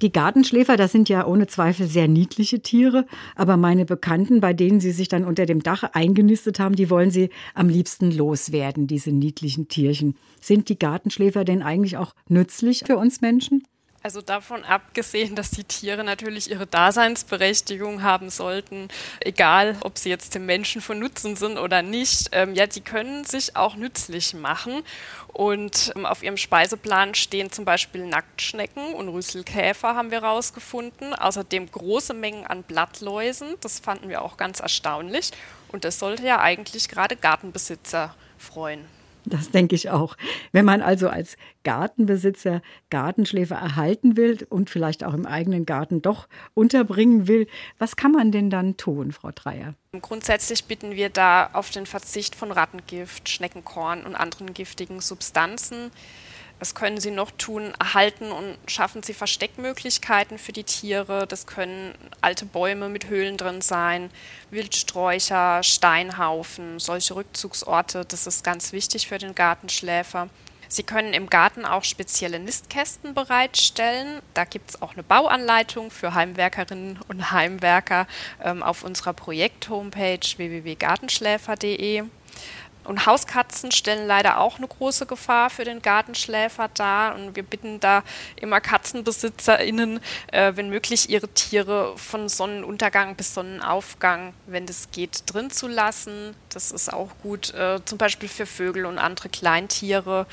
Die 0.01 0.13
Gartenschläfer, 0.13 0.77
das 0.77 0.93
sind 0.93 1.09
ja 1.09 1.27
ohne 1.27 1.49
Zweifel 1.49 1.89
sehr 1.89 2.07
niedliche 2.07 2.61
Tiere, 2.61 3.05
aber 3.35 3.57
meine 3.57 3.85
Bekannten, 3.85 4.41
bei 4.41 4.53
denen 4.53 4.79
sie 4.79 4.93
sich 4.93 5.09
dann 5.09 5.25
unter 5.25 5.45
dem 5.45 5.61
Dach 5.61 5.83
eingenistet 5.93 6.61
haben, 6.61 6.77
die 6.77 6.89
wollen 6.89 7.11
sie 7.11 7.31
am 7.55 7.69
liebsten 7.69 8.13
loswerden, 8.13 8.87
diese 8.87 9.11
niedlichen 9.11 9.67
Tierchen. 9.67 10.17
Sind 10.41 10.69
die 10.69 10.79
Gartenschläfer 10.79 11.45
denn 11.45 11.63
eigentlich 11.63 11.97
auch 11.97 12.15
nützlich 12.29 12.85
für 12.87 12.97
uns 12.97 13.21
Menschen? 13.23 13.65
Also 14.01 14.23
davon 14.23 14.65
abgesehen, 14.65 15.35
dass 15.35 15.51
die 15.51 15.65
Tiere 15.65 16.05
natürlich 16.05 16.51
ihre 16.51 16.69
Daseinsberechtigung 16.69 18.03
haben 18.03 18.31
sollten, 18.31 18.89
egal 19.19 19.77
ob 19.81 19.99
sie 19.99 20.09
jetzt 20.09 20.37
dem 20.37 20.47
Menschen 20.47 20.81
von 20.81 21.01
Nutzen 21.01 21.35
sind 21.35 21.59
oder 21.59 21.83
nicht, 21.83 22.29
ähm, 22.31 22.55
ja, 22.55 22.69
die 22.69 22.81
können 22.81 23.25
sich 23.25 23.57
auch 23.57 23.75
nützlich 23.75 24.35
machen. 24.35 24.85
Und 25.33 25.93
ähm, 25.97 26.07
auf 26.07 26.23
ihrem 26.23 26.37
Speiseplan 26.37 27.17
stehen 27.17 27.51
zum 27.51 27.65
Beispiel 27.65 28.07
Nacktschnecken 28.07 28.95
und 28.95 29.09
Rüsselkäfer, 29.09 29.97
haben 29.97 30.13
wir 30.13 30.23
herausgefunden. 30.23 31.13
Außerdem 31.13 31.69
große 31.69 32.15
Mengen 32.15 32.47
an 32.47 32.63
Blattläusen. 32.63 33.57
Das 33.61 33.81
fanden 33.81 34.09
wir 34.09 34.23
auch 34.23 34.37
ganz 34.37 34.61
erstaunlich. 34.61 35.33
Und 35.73 35.85
das 35.85 35.99
sollte 35.99 36.23
ja 36.25 36.41
eigentlich 36.41 36.89
gerade 36.89 37.17
Gartenbesitzer 37.17 38.15
freuen. 38.39 38.98
Das 39.25 39.51
denke 39.51 39.75
ich 39.75 39.91
auch. 39.91 40.17
Wenn 40.53 40.65
man 40.65 40.83
also 40.83 41.09
als 41.09 41.37
Gartenbesitzer 41.65 42.63
Gartenschläfer 42.91 43.57
erhalten 43.57 44.17
will 44.17 44.47
und 44.49 44.71
vielleicht 44.71 45.05
auch 45.05 45.15
im 45.15 45.27
eigenen 45.27 45.67
Garten 45.67 46.03
doch 46.03 46.29
unterbringen 46.55 47.29
will, 47.29 47.47
was 47.79 47.97
kann 47.97 48.13
man 48.13 48.33
denn 48.33 48.51
dann 48.51 48.77
tun, 48.77 49.13
Frau 49.13 49.31
Dreier? 49.35 49.75
Grundsätzlich 50.01 50.65
bitten 50.65 50.93
wir 50.93 51.09
da 51.09 51.51
auf 51.53 51.71
den 51.71 51.87
Verzicht 51.87 52.35
von 52.35 52.53
Rattengift, 52.53 53.29
Schneckenkorn 53.29 54.05
und 54.05 54.15
anderen 54.15 54.55
giftigen 54.55 55.01
Substanzen. 55.01 55.91
Was 56.59 56.75
können 56.75 56.99
Sie 56.99 57.13
noch 57.13 57.31
tun? 57.31 57.73
Erhalten 57.79 58.33
und 58.33 58.57
schaffen 58.67 59.03
Sie 59.03 59.15
Versteckmöglichkeiten 59.15 60.39
für 60.39 60.53
die 60.53 60.65
Tiere. 60.65 61.27
Das 61.27 61.47
können 61.47 61.95
alte 62.21 62.47
Bäume 62.47 62.89
mit 62.89 63.09
Höhlen 63.09 63.37
drin 63.37 63.61
sein, 63.61 64.11
Wildsträucher, 64.51 65.63
Steinhaufen, 65.63 66.81
solche 66.81 67.15
Rückzugsorte. 67.15 68.05
Das 68.05 68.27
ist 68.27 68.43
ganz 68.43 68.73
wichtig 68.73 69.07
für 69.07 69.19
den 69.19 69.37
Gartenschläfer. 69.37 70.29
Sie 70.71 70.83
können 70.83 71.15
im 71.15 71.31
Garten 71.31 71.65
auch 71.65 71.85
spezielle 71.85 72.39
Nistkästen 72.39 73.15
bereitstellen. 73.15 74.21
Da 74.35 74.45
gibt 74.45 74.71
es 74.71 74.83
auch 74.83 74.93
eine 74.93 75.03
Bauanleitung 75.03 75.91
für 75.91 76.13
Heimwerkerinnen 76.13 76.99
und 77.09 77.31
Heimwerker 77.31 78.07
ähm, 78.45 78.63
auf 78.63 78.85
unserer 78.85 79.15
Projekt-Homepage 79.15 80.21
www.gartenschläfer.de. 80.37 82.05
Und 82.89 83.05
Hauskatzen 83.05 83.71
stellen 83.71 84.07
leider 84.07 84.41
auch 84.41 84.57
eine 84.57 84.67
große 84.67 85.05
Gefahr 85.05 85.51
für 85.51 85.65
den 85.65 85.83
Gartenschläfer 85.83 86.71
dar. 86.73 87.17
Und 87.17 87.37
wir 87.37 87.43
bitten 87.43 87.81
da 87.81 88.03
immer 88.37 88.63
KatzenbesitzerInnen, 88.63 90.01
äh, 90.33 90.53
wenn 90.55 90.71
möglich, 90.71 91.11
ihre 91.11 91.29
Tiere 91.29 91.93
von 91.99 92.31
Sonnenuntergang 92.31 93.15
bis 93.15 93.35
Sonnenaufgang, 93.35 94.33
wenn 94.47 94.65
das 94.65 94.91
geht, 94.91 95.23
drin 95.27 95.51
zu 95.51 95.69
lassen. 95.69 96.35
Das 96.49 96.73
ist 96.73 96.91
auch 96.91 97.11
gut, 97.23 97.53
äh, 97.53 97.85
zum 97.85 97.99
Beispiel 97.99 98.31
für 98.31 98.47
Vögel 98.47 98.87
und 98.87 98.97
andere 98.97 99.29
Kleintiere. 99.29 100.27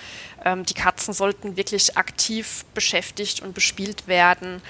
Ähm, 0.46 0.66
die 0.66 0.76
Katzen 0.76 1.14
sollten 1.14 1.58
wirklich 1.58 1.98
aktiv 1.98 2.64
beschäftigt 2.74 3.42
und 3.42 3.54
bespielt 3.54 4.08
werden 4.08 4.62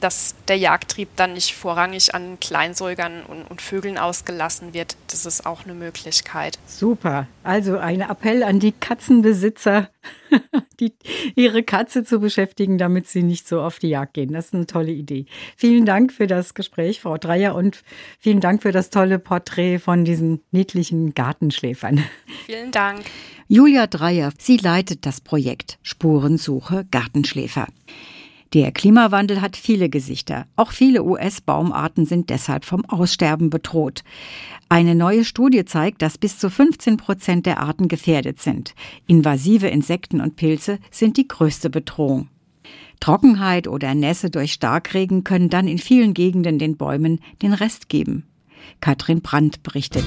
dass 0.00 0.34
der 0.48 0.56
Jagdtrieb 0.56 1.08
dann 1.16 1.32
nicht 1.34 1.54
vorrangig 1.54 2.14
an 2.14 2.38
Kleinsäugern 2.40 3.22
und, 3.22 3.44
und, 3.44 3.62
Vögeln 3.62 3.98
ausgelassen 3.98 4.74
wird. 4.74 4.96
Das 5.08 5.26
ist 5.26 5.46
auch 5.46 5.64
eine 5.64 5.74
Möglichkeit. 5.74 6.58
Super. 6.66 7.26
Also 7.42 7.78
ein 7.78 8.00
Appell 8.00 8.42
an 8.42 8.60
die 8.60 8.72
Katzenbesitzer, 8.72 9.88
die, 10.80 10.92
ihre 11.34 11.62
Katze 11.62 12.04
zu 12.04 12.20
beschäftigen, 12.20 12.78
damit 12.78 13.06
sie 13.06 13.22
nicht 13.22 13.48
so 13.48 13.60
auf 13.60 13.78
die 13.78 13.88
Jagd 13.88 14.14
gehen. 14.14 14.32
Das 14.32 14.46
ist 14.46 14.54
eine 14.54 14.66
tolle 14.66 14.92
Idee. 14.92 15.26
Vielen 15.56 15.86
Dank 15.86 16.12
für 16.12 16.26
das 16.26 16.54
Gespräch, 16.54 17.00
Frau 17.00 17.16
Dreier, 17.16 17.54
und 17.54 17.82
vielen 18.18 18.40
Dank 18.40 18.62
für 18.62 18.72
das 18.72 18.90
tolle 18.90 19.18
Porträt 19.18 19.78
von 19.78 20.04
diesen 20.04 20.42
niedlichen 20.50 21.14
Gartenschläfern. 21.14 22.04
Vielen 22.46 22.72
Dank. 22.72 23.04
Julia 23.48 23.86
Dreier, 23.86 24.32
sie 24.38 24.56
leitet 24.56 25.06
das 25.06 25.20
Projekt 25.20 25.78
Spurensuche 25.82 26.84
Gartenschläfer. 26.90 27.68
Der 28.52 28.70
Klimawandel 28.72 29.40
hat 29.40 29.56
viele 29.56 29.88
Gesichter. 29.88 30.46
Auch 30.54 30.70
viele 30.70 31.02
US-Baumarten 31.02 32.06
sind 32.06 32.30
deshalb 32.30 32.64
vom 32.64 32.84
Aussterben 32.84 33.50
bedroht. 33.50 34.04
Eine 34.68 34.94
neue 34.94 35.24
Studie 35.24 35.64
zeigt, 35.64 36.02
dass 36.02 36.18
bis 36.18 36.38
zu 36.38 36.48
15 36.48 36.96
Prozent 36.96 37.46
der 37.46 37.60
Arten 37.60 37.88
gefährdet 37.88 38.40
sind. 38.40 38.74
Invasive 39.06 39.68
Insekten 39.68 40.20
und 40.20 40.36
Pilze 40.36 40.78
sind 40.90 41.16
die 41.16 41.28
größte 41.28 41.70
Bedrohung. 41.70 42.28
Trockenheit 43.00 43.68
oder 43.68 43.94
Nässe 43.94 44.30
durch 44.30 44.52
Starkregen 44.52 45.24
können 45.24 45.50
dann 45.50 45.68
in 45.68 45.78
vielen 45.78 46.14
Gegenden 46.14 46.58
den 46.58 46.76
Bäumen 46.76 47.20
den 47.42 47.52
Rest 47.52 47.88
geben. 47.88 48.24
Katrin 48.80 49.20
Brandt 49.20 49.62
berichtet. 49.62 50.04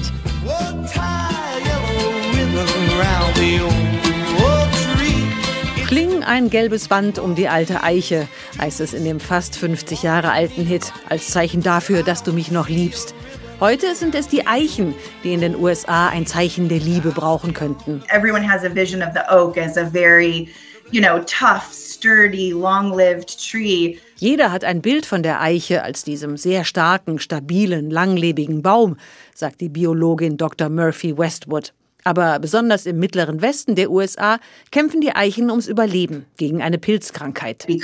Ein 6.30 6.48
gelbes 6.48 6.86
Band 6.86 7.18
um 7.18 7.34
die 7.34 7.48
alte 7.48 7.82
Eiche, 7.82 8.28
heißt 8.56 8.78
es 8.78 8.94
in 8.94 9.04
dem 9.04 9.18
fast 9.18 9.56
50 9.56 10.04
Jahre 10.04 10.30
alten 10.30 10.64
Hit, 10.64 10.92
als 11.08 11.30
Zeichen 11.30 11.60
dafür, 11.60 12.04
dass 12.04 12.22
du 12.22 12.32
mich 12.32 12.52
noch 12.52 12.68
liebst. 12.68 13.16
Heute 13.58 13.96
sind 13.96 14.14
es 14.14 14.28
die 14.28 14.46
Eichen, 14.46 14.94
die 15.24 15.32
in 15.32 15.40
den 15.40 15.56
USA 15.56 16.08
ein 16.08 16.26
Zeichen 16.26 16.68
der 16.68 16.78
Liebe 16.78 17.10
brauchen 17.10 17.52
könnten. 17.52 18.04
Everyone 18.10 18.48
has 18.48 18.62
a 18.62 18.72
vision 18.72 19.02
of 19.02 19.08
the 19.12 19.22
oak 19.28 19.58
as 19.58 19.76
a 19.76 19.84
very, 19.84 20.48
you 20.92 21.02
know, 21.02 21.18
tough, 21.18 21.72
sturdy, 21.72 22.52
long-lived 22.52 23.36
tree. 23.50 23.96
Jeder 24.14 24.52
hat 24.52 24.62
ein 24.62 24.82
Bild 24.82 25.06
von 25.06 25.24
der 25.24 25.40
Eiche 25.40 25.82
als 25.82 26.04
diesem 26.04 26.36
sehr 26.36 26.62
starken, 26.62 27.18
stabilen, 27.18 27.90
langlebigen 27.90 28.62
Baum, 28.62 28.98
sagt 29.34 29.60
die 29.60 29.68
Biologin 29.68 30.36
Dr. 30.36 30.68
Murphy 30.68 31.18
Westwood. 31.18 31.72
Aber 32.04 32.38
besonders 32.38 32.86
im 32.86 32.98
mittleren 32.98 33.42
Westen 33.42 33.74
der 33.74 33.90
USA 33.90 34.38
kämpfen 34.70 35.00
die 35.00 35.14
Eichen 35.14 35.50
ums 35.50 35.66
Überleben 35.66 36.26
gegen 36.36 36.62
eine 36.62 36.78
Pilzkrankheit. 36.78 37.66
Wegen 37.68 37.82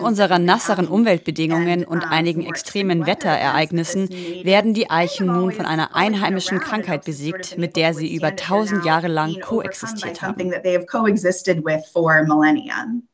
unserer 0.00 0.38
nasseren 0.38 0.88
Umweltbedingungen 0.88 1.84
und 1.84 2.04
einigen 2.04 2.44
extremen 2.44 3.06
Wetterereignissen 3.06 4.08
werden 4.44 4.74
die 4.74 4.90
Eichen 4.90 5.26
nun 5.26 5.52
von 5.52 5.66
einer 5.66 5.96
einheimischen 5.96 6.60
Krankheit 6.60 7.04
besiegt, 7.04 7.58
mit 7.58 7.76
der 7.76 7.94
sie 7.94 8.14
über 8.14 8.36
tausend 8.36 8.84
Jahre 8.84 9.08
lang 9.08 9.40
koexistiert 9.40 10.22
haben. 10.22 10.52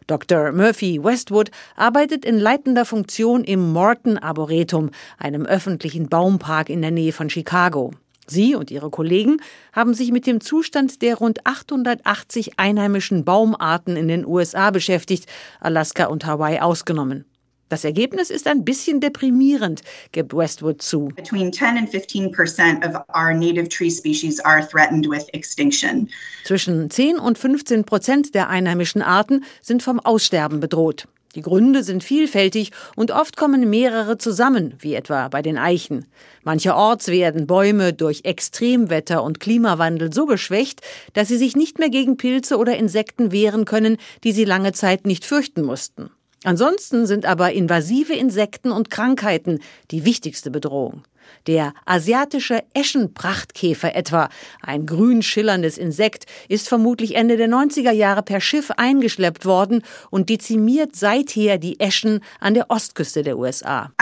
Dr. 0.06 0.52
Murphy 0.52 1.02
Westwood 1.02 1.50
arbeitet 1.76 2.24
in 2.24 2.38
leitender 2.38 2.84
Funktion 2.84 3.44
im 3.44 3.72
Morton 3.72 4.18
Arboretum, 4.18 4.90
einem 5.16 5.46
öffentlichen 5.46 6.08
Baumpark 6.08 6.68
in 6.68 6.82
der 6.82 6.90
Nähe 6.90 7.12
von 7.12 7.30
Chicago. 7.30 7.92
Sie 8.26 8.54
und 8.54 8.70
ihre 8.70 8.90
Kollegen 8.90 9.38
haben 9.72 9.94
sich 9.94 10.12
mit 10.12 10.26
dem 10.26 10.40
Zustand 10.40 11.02
der 11.02 11.16
rund 11.16 11.46
880 11.46 12.58
einheimischen 12.58 13.24
Baumarten 13.24 13.96
in 13.96 14.08
den 14.08 14.24
USA 14.26 14.70
beschäftigt, 14.70 15.26
Alaska 15.60 16.06
und 16.06 16.24
Hawaii 16.24 16.60
ausgenommen. 16.60 17.24
Das 17.72 17.84
Ergebnis 17.84 18.28
ist 18.28 18.46
ein 18.48 18.66
bisschen 18.66 19.00
deprimierend, 19.00 19.80
gibt 20.12 20.36
Westwood 20.36 20.82
zu. 20.82 21.08
Between 21.16 21.50
10 21.50 21.78
and 21.78 21.88
15 21.88 22.30
percent 22.30 22.84
of 22.84 22.96
our 23.16 23.32
native 23.32 23.70
tree 23.70 23.88
species 23.88 24.38
are 24.40 24.60
threatened 24.68 25.08
with 25.08 25.26
extinction. 25.32 26.10
Zwischen 26.44 26.90
10 26.90 27.18
und 27.18 27.38
15 27.38 27.84
Prozent 27.84 28.34
der 28.34 28.50
einheimischen 28.50 29.00
Arten 29.00 29.42
sind 29.62 29.82
vom 29.82 30.00
Aussterben 30.00 30.60
bedroht. 30.60 31.08
Die 31.34 31.40
Gründe 31.40 31.82
sind 31.82 32.04
vielfältig 32.04 32.72
und 32.94 33.10
oft 33.10 33.38
kommen 33.38 33.70
mehrere 33.70 34.18
zusammen, 34.18 34.74
wie 34.80 34.92
etwa 34.92 35.28
bei 35.28 35.40
den 35.40 35.56
Eichen. 35.56 36.04
Mancherorts 36.44 37.08
werden 37.08 37.46
Bäume 37.46 37.94
durch 37.94 38.20
Extremwetter 38.24 39.22
und 39.22 39.40
Klimawandel 39.40 40.12
so 40.12 40.26
geschwächt, 40.26 40.82
dass 41.14 41.28
sie 41.28 41.38
sich 41.38 41.56
nicht 41.56 41.78
mehr 41.78 41.88
gegen 41.88 42.18
Pilze 42.18 42.58
oder 42.58 42.76
Insekten 42.76 43.32
wehren 43.32 43.64
können, 43.64 43.96
die 44.24 44.32
sie 44.32 44.44
lange 44.44 44.72
Zeit 44.72 45.06
nicht 45.06 45.24
fürchten 45.24 45.62
mussten. 45.62 46.10
Ansonsten 46.44 47.06
sind 47.06 47.26
aber 47.26 47.52
invasive 47.52 48.14
Insekten 48.14 48.72
und 48.72 48.90
Krankheiten 48.90 49.60
die 49.90 50.04
wichtigste 50.04 50.50
Bedrohung. 50.50 51.04
Der 51.46 51.72
asiatische 51.86 52.62
Eschenprachtkäfer 52.74 53.94
etwa, 53.94 54.28
ein 54.60 54.86
grün 54.86 55.22
schillerndes 55.22 55.78
Insekt, 55.78 56.26
ist 56.48 56.68
vermutlich 56.68 57.14
Ende 57.14 57.36
der 57.36 57.48
90er 57.48 57.92
Jahre 57.92 58.22
per 58.22 58.40
Schiff 58.40 58.70
eingeschleppt 58.76 59.44
worden 59.44 59.82
und 60.10 60.28
dezimiert 60.28 60.94
seither 60.94 61.58
die 61.58 61.80
Eschen 61.80 62.20
an 62.40 62.54
der 62.54 62.70
Ostküste 62.70 63.22
der 63.22 63.38
USA. 63.38 63.92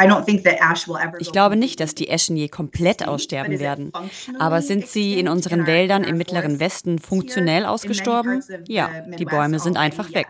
Ich 1.19 1.33
glaube 1.33 1.57
nicht, 1.57 1.81
dass 1.81 1.95
die 1.95 2.09
Eschen 2.09 2.37
je 2.37 2.49
komplett 2.49 3.07
aussterben 3.07 3.59
werden. 3.59 3.93
Aber 4.39 4.63
sind 4.63 4.87
sie 4.87 5.19
in 5.19 5.29
unseren 5.29 5.67
Wäldern 5.67 6.05
im 6.05 6.17
mittleren 6.17 6.61
Westen 6.61 6.99
funktionell 6.99 7.65
ausgestorben? 7.65 8.43
Ja, 8.67 8.91
die 9.19 9.25
Bäume 9.25 9.59
sind 9.61 9.77
einfach 9.77 10.13
weg. 10.13 10.29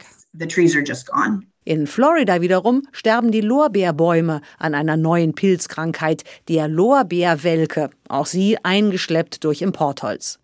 In 1.64 1.86
Florida 1.86 2.40
wiederum 2.40 2.82
sterben 2.90 3.30
die 3.30 3.42
Lorbeerbäume 3.42 4.40
an 4.58 4.74
einer 4.74 4.96
neuen 4.96 5.34
Pilzkrankheit, 5.34 6.24
der 6.48 6.68
Lorbeerwelke, 6.68 7.90
auch 8.08 8.26
sie 8.26 8.56
eingeschleppt 8.62 9.44
durch 9.44 9.60
Importholz. 9.60 10.38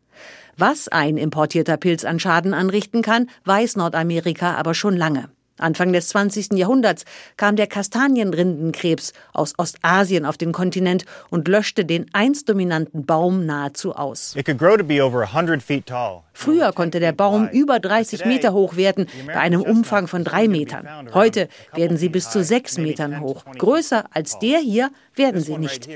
Was 0.59 0.89
ein 0.89 1.17
importierter 1.17 1.77
Pilz 1.77 2.05
an 2.05 2.21
Schaden 2.21 2.55
anrichten 2.55 3.03
kann, 3.03 3.31
weiß 3.45 3.77
Nordamerika 3.77 4.55
aber 4.55 4.75
schon 4.75 4.97
lange. 4.97 5.31
Anfang 5.59 5.93
des 5.93 6.09
20. 6.09 6.53
Jahrhunderts 6.53 7.05
kam 7.37 7.57
der 7.57 7.67
Kastanienrindenkrebs 7.67 9.13
aus 9.33 9.55
Ostasien 9.59 10.25
auf 10.25 10.37
den 10.37 10.53
Kontinent 10.53 11.05
und 11.31 11.49
löschte 11.49 11.85
den 11.85 12.07
einst 12.13 12.49
dominanten 12.49 13.07
Baum 13.07 13.47
nahezu 13.47 13.95
aus. 13.95 14.35
Früher 16.33 16.73
konnte 16.73 17.01
der 17.01 17.13
Baum 17.13 17.49
über 17.49 17.81
30 17.81 18.25
Meter 18.27 18.53
hoch 18.53 18.77
werden, 18.77 19.07
bei 19.27 19.37
einem 19.37 19.63
Umfang 19.63 20.07
von 20.07 20.25
drei 20.25 20.49
Metern. 20.49 20.87
Heute 21.15 21.49
werden 21.75 21.97
sie 21.97 22.09
bis 22.09 22.31
zu 22.31 22.45
sechs 22.45 22.77
Metern 22.79 23.21
hoch. 23.21 23.45
Größer 23.59 24.05
als 24.11 24.39
der 24.39 24.59
hier 24.59 24.91
werden 25.15 25.41
sie 25.41 25.57
nicht 25.57 25.89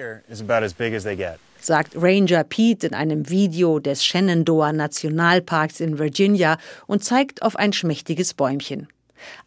sagt 1.62 1.94
Ranger 1.94 2.44
Pete 2.44 2.86
in 2.86 2.94
einem 2.94 3.28
Video 3.28 3.78
des 3.78 4.04
Shenandoah 4.04 4.72
Nationalparks 4.72 5.80
in 5.80 5.98
Virginia 5.98 6.58
und 6.86 7.04
zeigt 7.04 7.42
auf 7.42 7.56
ein 7.56 7.72
schmächtiges 7.72 8.34
Bäumchen. 8.34 8.88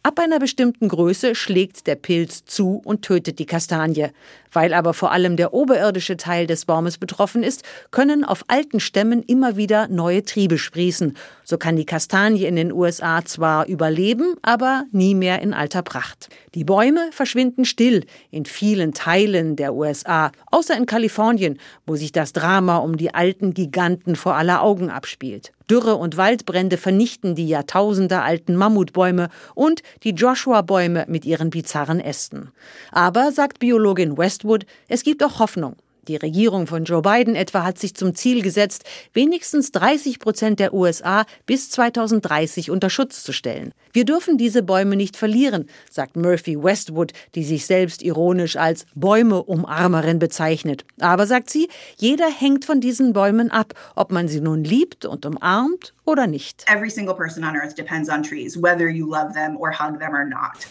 Ab 0.02 0.18
einer 0.18 0.38
bestimmten 0.38 0.88
Größe 0.88 1.34
schlägt 1.34 1.86
der 1.86 1.96
Pilz 1.96 2.44
zu 2.44 2.80
und 2.84 3.02
tötet 3.02 3.38
die 3.38 3.46
Kastanie. 3.46 4.10
Weil 4.54 4.72
aber 4.72 4.94
vor 4.94 5.12
allem 5.12 5.36
der 5.36 5.52
oberirdische 5.52 6.16
Teil 6.16 6.46
des 6.46 6.64
Baumes 6.64 6.96
betroffen 6.96 7.42
ist, 7.42 7.62
können 7.90 8.24
auf 8.24 8.44
alten 8.48 8.80
Stämmen 8.80 9.22
immer 9.22 9.58
wieder 9.58 9.88
neue 9.88 10.24
Triebe 10.24 10.56
sprießen. 10.56 11.14
So 11.44 11.58
kann 11.58 11.76
die 11.76 11.84
Kastanie 11.84 12.46
in 12.46 12.56
den 12.56 12.72
USA 12.72 13.22
zwar 13.24 13.66
überleben, 13.66 14.36
aber 14.40 14.84
nie 14.92 15.14
mehr 15.14 15.42
in 15.42 15.52
alter 15.52 15.82
Pracht. 15.82 16.30
Die 16.54 16.64
Bäume 16.64 17.10
verschwinden 17.10 17.66
still 17.66 18.06
in 18.30 18.46
vielen 18.46 18.94
Teilen 18.94 19.56
der 19.56 19.74
USA, 19.74 20.32
außer 20.50 20.76
in 20.76 20.86
Kalifornien, 20.86 21.58
wo 21.84 21.96
sich 21.96 22.12
das 22.12 22.32
Drama 22.32 22.78
um 22.78 22.96
die 22.96 23.12
alten 23.12 23.52
Giganten 23.52 24.16
vor 24.16 24.36
aller 24.36 24.62
Augen 24.62 24.88
abspielt. 24.88 25.52
Dürre 25.70 25.96
und 25.96 26.18
Waldbrände 26.18 26.76
vernichten 26.76 27.34
die 27.34 27.48
jahrtausendealten 27.48 28.54
Mammutbäume 28.54 29.30
und 29.54 29.82
die 30.02 30.10
Joshua-Bäume 30.10 31.06
mit 31.08 31.24
ihren 31.24 31.48
bizarren 31.48 32.00
Ästen. 32.00 32.50
Aber, 32.92 33.32
sagt 33.32 33.60
Biologin 33.60 34.18
Westwood, 34.44 34.66
es 34.88 35.02
gibt 35.02 35.24
auch 35.24 35.38
Hoffnung. 35.38 35.76
Die 36.06 36.16
Regierung 36.16 36.66
von 36.66 36.84
Joe 36.84 37.00
Biden 37.00 37.34
etwa 37.34 37.64
hat 37.64 37.78
sich 37.78 37.94
zum 37.94 38.14
Ziel 38.14 38.42
gesetzt, 38.42 38.84
wenigstens 39.14 39.72
30 39.72 40.18
Prozent 40.18 40.60
der 40.60 40.74
USA 40.74 41.24
bis 41.46 41.70
2030 41.70 42.70
unter 42.70 42.90
Schutz 42.90 43.22
zu 43.22 43.32
stellen. 43.32 43.72
Wir 43.94 44.04
dürfen 44.04 44.36
diese 44.36 44.62
Bäume 44.62 44.96
nicht 44.96 45.16
verlieren, 45.16 45.66
sagt 45.90 46.14
Murphy 46.16 46.62
Westwood, 46.62 47.14
die 47.34 47.42
sich 47.42 47.64
selbst 47.64 48.02
ironisch 48.02 48.56
als 48.56 48.84
Bäume-Umarmerin 48.94 50.18
bezeichnet. 50.18 50.84
Aber, 51.00 51.26
sagt 51.26 51.48
sie, 51.48 51.70
jeder 51.96 52.30
hängt 52.30 52.66
von 52.66 52.82
diesen 52.82 53.14
Bäumen 53.14 53.50
ab, 53.50 53.72
ob 53.94 54.12
man 54.12 54.28
sie 54.28 54.42
nun 54.42 54.62
liebt 54.62 55.06
und 55.06 55.24
umarmt 55.24 55.94
oder 56.04 56.26
nicht. 56.26 56.66
Every 56.68 56.90
single 56.90 57.14
person 57.14 57.44
on 57.44 57.56
earth 57.56 57.78
depends 57.78 58.10
on 58.10 58.22
trees, 58.22 58.62
whether 58.62 58.90
you 58.90 59.08
love 59.08 59.32
them 59.32 59.56
or 59.56 59.70
hug 59.72 59.98
them 60.00 60.12
or 60.12 60.26
not. 60.26 60.66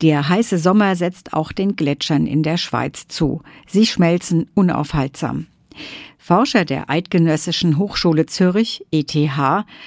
Der 0.00 0.28
heiße 0.28 0.58
Sommer 0.58 0.94
setzt 0.94 1.32
auch 1.32 1.50
den 1.50 1.74
Gletschern 1.74 2.26
in 2.26 2.42
der 2.42 2.56
Schweiz 2.56 3.08
zu. 3.08 3.42
Sie 3.66 3.84
schmelzen 3.84 4.48
unaufhaltsam. 4.54 5.46
Forscher 6.18 6.64
der 6.64 6.88
Eidgenössischen 6.88 7.78
Hochschule 7.78 8.26
Zürich, 8.26 8.84
ETH, 8.92 9.14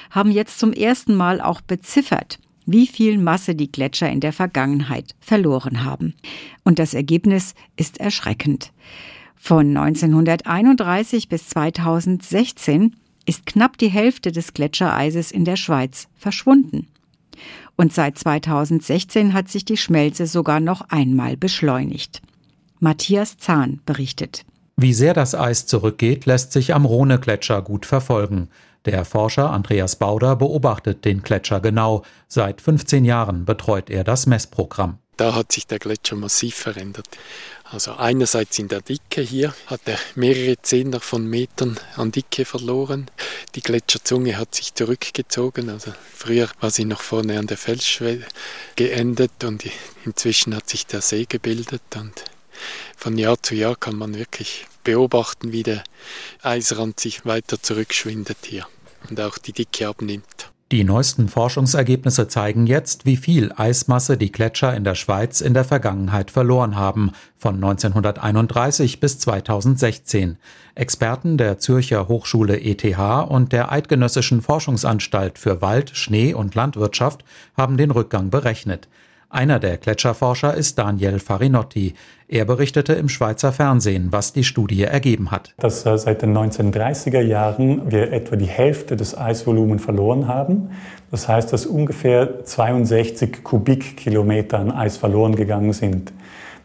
haben 0.10 0.32
jetzt 0.32 0.60
zum 0.60 0.74
ersten 0.74 1.16
Mal 1.16 1.40
auch 1.40 1.62
beziffert, 1.62 2.40
wie 2.66 2.88
viel 2.88 3.18
Masse 3.18 3.56
die 3.56 3.72
Gletscher 3.72 4.10
in 4.10 4.20
der 4.20 4.34
Vergangenheit 4.34 5.16
verloren 5.20 5.84
haben. 5.84 6.16
Und 6.64 6.80
das 6.80 6.94
Ergebnis 6.94 7.54
ist 7.78 8.00
erschreckend. 8.00 8.72
Von 9.36 9.76
1931 9.78 11.30
bis 11.30 11.48
2016 11.50 12.96
ist 13.26 13.46
knapp 13.46 13.78
die 13.78 13.90
Hälfte 13.90 14.32
des 14.32 14.54
Gletschereises 14.54 15.32
in 15.32 15.46
der 15.46 15.56
Schweiz 15.56 16.08
verschwunden. 16.16 16.88
Und 17.82 17.92
seit 17.92 18.16
2016 18.16 19.34
hat 19.34 19.50
sich 19.50 19.66
die 19.66 19.76
Schmelze 19.76 20.28
sogar 20.28 20.60
noch 20.60 20.82
einmal 20.90 21.36
beschleunigt. 21.36 22.22
Matthias 22.80 23.38
Zahn 23.38 23.82
berichtet. 23.88 24.46
Wie 24.78 24.94
sehr 24.94 25.16
das 25.16 25.34
Eis 25.34 25.66
zurückgeht, 25.66 26.28
lässt 26.28 26.52
sich 26.52 26.76
am 26.76 26.86
Rhone-Gletscher 26.86 27.64
gut 27.64 27.88
verfolgen. 27.88 28.50
Der 28.86 29.04
Forscher 29.04 29.50
Andreas 29.50 29.96
Bauder 29.96 30.36
beobachtet 30.36 31.06
den 31.06 31.24
Gletscher 31.24 31.60
genau. 31.60 32.04
Seit 32.28 32.62
15 32.62 33.04
Jahren 33.04 33.46
betreut 33.46 33.90
er 33.90 34.04
das 34.04 34.28
Messprogramm. 34.28 35.00
Da 35.22 35.36
hat 35.36 35.52
sich 35.52 35.68
der 35.68 35.78
Gletscher 35.78 36.16
massiv 36.16 36.56
verändert. 36.56 37.08
Also 37.64 37.94
einerseits 37.94 38.58
in 38.58 38.70
der 38.70 38.82
Dicke 38.82 39.22
hier 39.22 39.54
hat 39.68 39.82
er 39.86 40.00
mehrere 40.16 40.60
Zehner 40.64 41.00
von 41.00 41.28
Metern 41.28 41.80
an 41.96 42.12
Dicke 42.12 42.44
verloren. 42.44 43.06
Die 43.54 43.62
Gletscherzunge 43.62 44.40
hat 44.40 44.56
sich 44.56 44.74
zurückgezogen. 44.74 45.70
Also 45.70 45.94
früher 46.12 46.50
war 46.60 46.72
sie 46.72 46.86
noch 46.86 47.02
vorne 47.02 47.38
an 47.38 47.46
der 47.46 47.58
Felsschwelle 47.58 48.26
geendet 48.76 49.44
und 49.44 49.64
inzwischen 50.06 50.56
hat 50.56 50.68
sich 50.68 50.88
der 50.88 51.02
See 51.02 51.26
gebildet 51.30 51.84
und 51.96 52.24
von 52.98 53.16
Jahr 53.20 53.40
zu 53.44 53.54
Jahr 53.54 53.76
kann 53.76 53.98
man 53.98 54.18
wirklich 54.18 54.66
beobachten, 54.84 55.52
wie 55.52 55.62
der 55.62 55.84
Eisrand 56.42 57.00
sich 57.00 57.28
weiter 57.28 57.62
zurückschwindet 57.62 58.40
hier 58.48 58.68
und 59.08 59.22
auch 59.22 59.38
die 59.38 59.54
Dicke 59.54 59.88
abnimmt. 59.88 60.50
Die 60.72 60.86
neuesten 60.86 61.28
Forschungsergebnisse 61.28 62.30
zeigen 62.30 62.66
jetzt, 62.66 63.06
wie 63.06 63.18
viel 63.18 63.52
Eismasse 63.58 64.16
die 64.16 64.32
Gletscher 64.32 64.74
in 64.74 64.86
der 64.86 64.96
Schweiz 64.96 65.42
in 65.42 65.54
der 65.54 65.66
Vergangenheit 65.66 66.32
verloren 66.32 66.78
haben, 66.78 67.12
von 67.36 67.56
1931 67.56 69.02
bis 69.02 69.20
2016. 69.20 70.38
Experten 70.74 71.38
der 71.38 71.58
Zürcher 71.58 72.08
Hochschule 72.08 72.62
ETH 72.62 72.86
und 73.28 73.52
der 73.52 73.70
Eidgenössischen 73.70 74.42
Forschungsanstalt 74.42 75.38
für 75.38 75.62
Wald, 75.62 75.90
Schnee 75.94 76.34
und 76.34 76.56
Landwirtschaft 76.56 77.26
haben 77.58 77.76
den 77.76 77.92
Rückgang 77.92 78.30
berechnet. 78.30 78.88
Einer 79.34 79.60
der 79.60 79.78
Gletscherforscher 79.78 80.56
ist 80.56 80.78
Daniel 80.78 81.18
Farinotti. 81.20 81.94
Er 82.28 82.44
berichtete 82.44 82.92
im 82.94 83.08
Schweizer 83.08 83.54
Fernsehen, 83.54 84.10
was 84.12 84.34
die 84.34 84.44
Studie 84.44 84.84
ergeben 84.84 85.32
hat. 85.32 85.54
Dass 85.58 85.86
äh, 85.86 85.98
seit 85.98 86.22
den 86.22 86.38
1930er 86.38 87.22
Jahren 87.22 87.90
wir 87.90 88.12
etwa 88.12 88.36
die 88.36 88.46
Hälfte 88.46 88.98
des 88.98 89.18
Eisvolumens 89.18 89.86
verloren 89.86 90.28
haben. 90.28 90.72
Das 91.12 91.30
heißt, 91.30 91.54
dass 91.54 91.66
ungefähr 91.66 92.44
62 92.44 93.42
Kubikkilometer 93.42 94.60
an 94.60 94.70
Eis 94.70 94.98
verloren 94.98 95.38
gegangen 95.38 95.72
sind. 95.72 96.12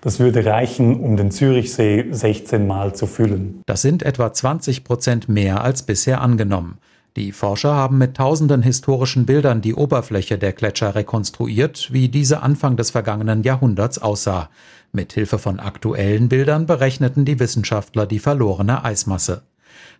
Das 0.00 0.18
würde 0.18 0.44
reichen, 0.44 0.98
um 0.98 1.16
den 1.16 1.30
Zürichsee 1.30 2.06
16 2.10 2.66
Mal 2.66 2.96
zu 2.96 3.06
füllen. 3.06 3.62
Das 3.66 3.80
sind 3.80 4.02
etwa 4.02 4.32
20 4.32 4.82
Prozent 4.82 5.28
mehr 5.28 5.62
als 5.62 5.84
bisher 5.84 6.20
angenommen. 6.20 6.78
Die 7.16 7.32
Forscher 7.32 7.72
haben 7.72 7.96
mit 7.96 8.18
tausenden 8.18 8.62
historischen 8.62 9.24
Bildern 9.24 9.62
die 9.62 9.74
Oberfläche 9.74 10.36
der 10.36 10.52
Gletscher 10.52 10.94
rekonstruiert, 10.94 11.90
wie 11.90 12.10
diese 12.10 12.42
Anfang 12.42 12.76
des 12.76 12.90
vergangenen 12.90 13.42
Jahrhunderts 13.42 13.98
aussah. 13.98 14.50
Mit 14.92 15.14
Hilfe 15.14 15.38
von 15.38 15.58
aktuellen 15.58 16.28
Bildern 16.28 16.66
berechneten 16.66 17.24
die 17.24 17.40
Wissenschaftler 17.40 18.04
die 18.04 18.18
verlorene 18.18 18.84
Eismasse. 18.84 19.44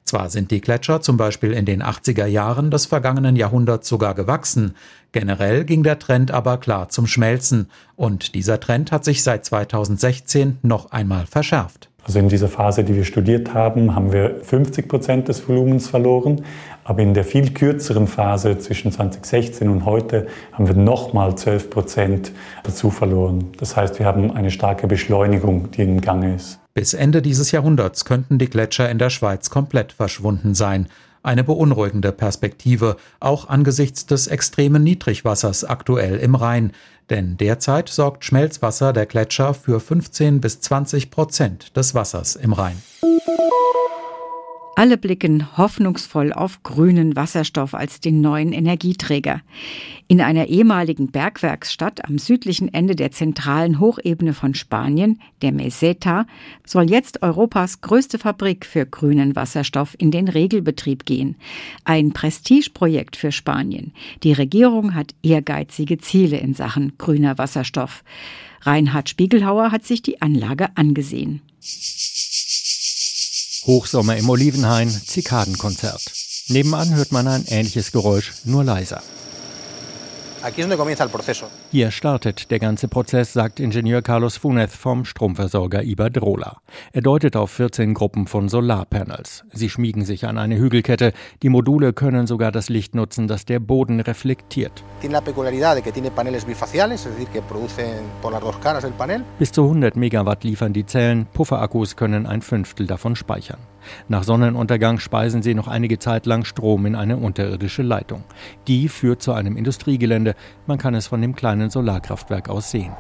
Zwar 0.05 0.29
sind 0.29 0.51
die 0.51 0.61
Gletscher 0.61 1.01
zum 1.01 1.17
Beispiel 1.17 1.53
in 1.53 1.65
den 1.65 1.83
80er 1.83 2.27
Jahren 2.27 2.71
des 2.71 2.85
vergangenen 2.85 3.35
Jahrhunderts 3.35 3.89
sogar 3.89 4.15
gewachsen, 4.15 4.75
generell 5.13 5.65
ging 5.65 5.83
der 5.83 5.99
Trend 5.99 6.31
aber 6.33 6.59
klar 6.59 6.91
zum 6.91 7.07
Schmelzen, 7.07 7.71
und 7.97 8.35
dieser 8.35 8.61
Trend 8.61 8.93
hat 8.93 9.07
sich 9.07 9.23
seit 9.23 9.47
2016 9.47 10.59
noch 10.63 10.91
einmal 10.91 11.25
verschärft. 11.25 11.89
Also 12.07 12.21
in 12.21 12.29
dieser 12.29 12.47
Phase, 12.47 12.85
die 12.85 12.95
wir 12.95 13.05
studiert 13.05 13.53
haben, 13.53 13.97
haben 13.97 14.13
wir 14.13 14.37
50 14.41 14.87
Prozent 14.87 15.27
des 15.27 15.49
Volumens 15.49 15.89
verloren. 15.89 16.45
Aber 16.87 17.03
in 17.03 17.15
der 17.15 17.25
viel 17.25 17.53
kürzeren 17.53 18.07
Phase 18.07 18.59
zwischen 18.59 18.93
2016 18.93 19.69
und 19.69 19.85
heute 19.85 20.29
haben 20.53 20.69
wir 20.69 20.77
nochmal 20.77 21.37
12 21.37 21.69
Prozent 21.69 22.33
dazu 22.63 22.91
verloren. 22.91 23.49
Das 23.59 23.77
heißt, 23.77 23.99
wir 23.99 24.07
haben 24.07 24.31
eine 24.31 24.53
starke 24.53 24.87
Beschleunigung, 24.87 25.73
die 25.73 25.83
im 25.83 26.01
Gange 26.01 26.37
ist. 26.37 26.61
Bis 26.75 26.95
Ende 26.95 27.23
dieses 27.23 27.51
Jahrhunderts 27.51 28.05
könnten 28.05 28.39
die 28.39 28.49
Gletscher 28.49 28.89
in 28.89 28.99
der 28.99 29.11
Schweiz 29.11 29.51
komplett 29.51 29.93
verschwunden 29.93 30.55
sein. 30.55 30.87
Eine 31.25 31.43
beunruhigende 31.43 32.13
Perspektive, 32.13 32.97
auch 33.19 33.49
angesichts 33.49 34.07
des 34.07 34.29
extremen 34.29 34.85
Niedrigwassers 34.85 35.65
aktuell 35.65 36.19
im 36.19 36.37
Rhein. 36.37 36.71
Denn 37.11 37.37
derzeit 37.37 37.89
sorgt 37.89 38.25
Schmelzwasser 38.25 38.93
der 38.93 39.07
Gletscher 39.07 39.55
für 39.55 39.81
15 39.81 40.41
bis 40.41 40.61
20 40.61 41.11
Prozent 41.11 41.77
des 41.77 41.97
Wassers 41.97 42.37
im 42.37 42.53
Rhein. 42.53 42.81
Alle 44.79 44.99
blicken 44.99 45.57
hoffnungsvoll 45.57 46.35
auf 46.35 46.63
grünen 46.63 47.17
Wasserstoff 47.17 47.73
als 47.73 48.01
den 48.01 48.21
neuen 48.21 48.53
Energieträger. 48.53 49.41
In 50.07 50.21
einer 50.21 50.49
ehemaligen 50.49 51.11
Bergwerksstadt 51.11 52.07
am 52.07 52.19
südlichen 52.19 52.73
Ende 52.75 52.95
der 52.95 53.11
zentralen 53.11 53.81
Hochebene 53.81 54.35
von 54.35 54.53
Spanien, 54.53 55.19
der 55.41 55.53
Meseta, 55.53 56.27
soll 56.67 56.91
jetzt 56.91 57.23
Europas 57.23 57.81
größte 57.81 58.19
Fabrik 58.19 58.67
für 58.67 58.85
grünen 58.85 59.35
Wasserstoff 59.35 59.97
in 59.97 60.11
den 60.11 60.29
Regelbetrieb 60.29 61.07
gehen. 61.07 61.37
Ein 61.85 62.13
Prestigeprojekt 62.13 63.17
für 63.17 63.33
Spanien. 63.33 63.95
Die 64.25 64.35
Regierung 64.35 64.95
hat 64.95 65.15
ehrgeizige 65.23 65.97
Ziele 65.97 66.37
in 66.37 66.53
Sachen 66.53 66.99
grüner 66.99 67.39
Wasserstoff. 67.39 68.05
Reinhard 68.61 69.09
Spiegelhauer 69.09 69.73
hat 69.73 69.87
sich 69.87 70.03
die 70.03 70.21
Anlage 70.21 70.69
angesehen. 70.77 71.41
Hochsommer 73.67 74.17
im 74.17 74.29
Olivenhain, 74.29 74.89
Zikadenkonzert. 74.89 76.03
Nebenan 76.49 76.95
hört 76.95 77.11
man 77.11 77.27
ein 77.27 77.45
ähnliches 77.49 77.91
Geräusch, 77.91 78.33
nur 78.45 78.63
leiser. 78.63 79.03
Hier 81.73 81.91
startet 81.91 82.53
der 82.53 82.61
ganze 82.61 82.87
Prozess, 82.87 83.33
sagt 83.33 83.59
Ingenieur 83.59 84.01
Carlos 84.01 84.37
Funez 84.37 84.77
vom 84.77 85.05
Stromversorger 85.05 85.83
Iberdrola. 85.83 86.59
Er 86.93 87.03
deutet 87.03 87.35
auf 87.35 87.51
14 87.51 87.95
Gruppen 87.95 88.29
von 88.29 88.49
Solarpanels. 88.49 89.45
Sie 89.53 89.69
schmiegen 89.69 90.05
sich 90.05 90.25
an 90.25 90.39
eine 90.39 90.57
Hügelkette. 90.57 91.13
Die 91.43 91.49
Module 91.49 91.93
können 91.93 92.29
sogar 92.29 92.53
das 92.53 92.69
Licht 92.69 92.95
nutzen, 92.95 93.27
das 93.27 93.45
der 93.45 93.59
Boden 93.59 93.99
reflektiert. 93.99 94.85
Bis 99.41 99.51
zu 99.51 99.65
100 99.65 99.97
Megawatt 99.97 100.45
liefern 100.45 100.73
die 100.73 100.87
Zellen. 100.87 101.27
Pufferakkus 101.33 101.97
können 101.97 102.25
ein 102.25 102.41
Fünftel 102.41 102.87
davon 102.87 103.17
speichern. 103.17 103.59
Nach 104.09 104.25
Sonnenuntergang 104.25 104.99
speisen 104.99 105.43
sie 105.43 105.55
noch 105.55 105.69
einige 105.69 105.99
Zeit 105.99 106.27
lang 106.27 106.45
Strom 106.45 106.87
in 106.87 106.95
eine 106.95 107.17
unterirdische 107.17 107.83
Leitung. 107.83 108.25
Die 108.67 108.89
führt 108.89 109.23
zu 109.23 109.33
einem 109.33 109.57
Industriegelände. 109.57 110.35
Man 110.67 110.79
kann 110.79 110.95
es 110.95 111.07
von 111.07 111.21
dem 111.21 111.35
kleinen 111.35 111.71
Solarkraftwerk 111.71 112.49
aus 112.49 112.71
sehen. 112.71 112.93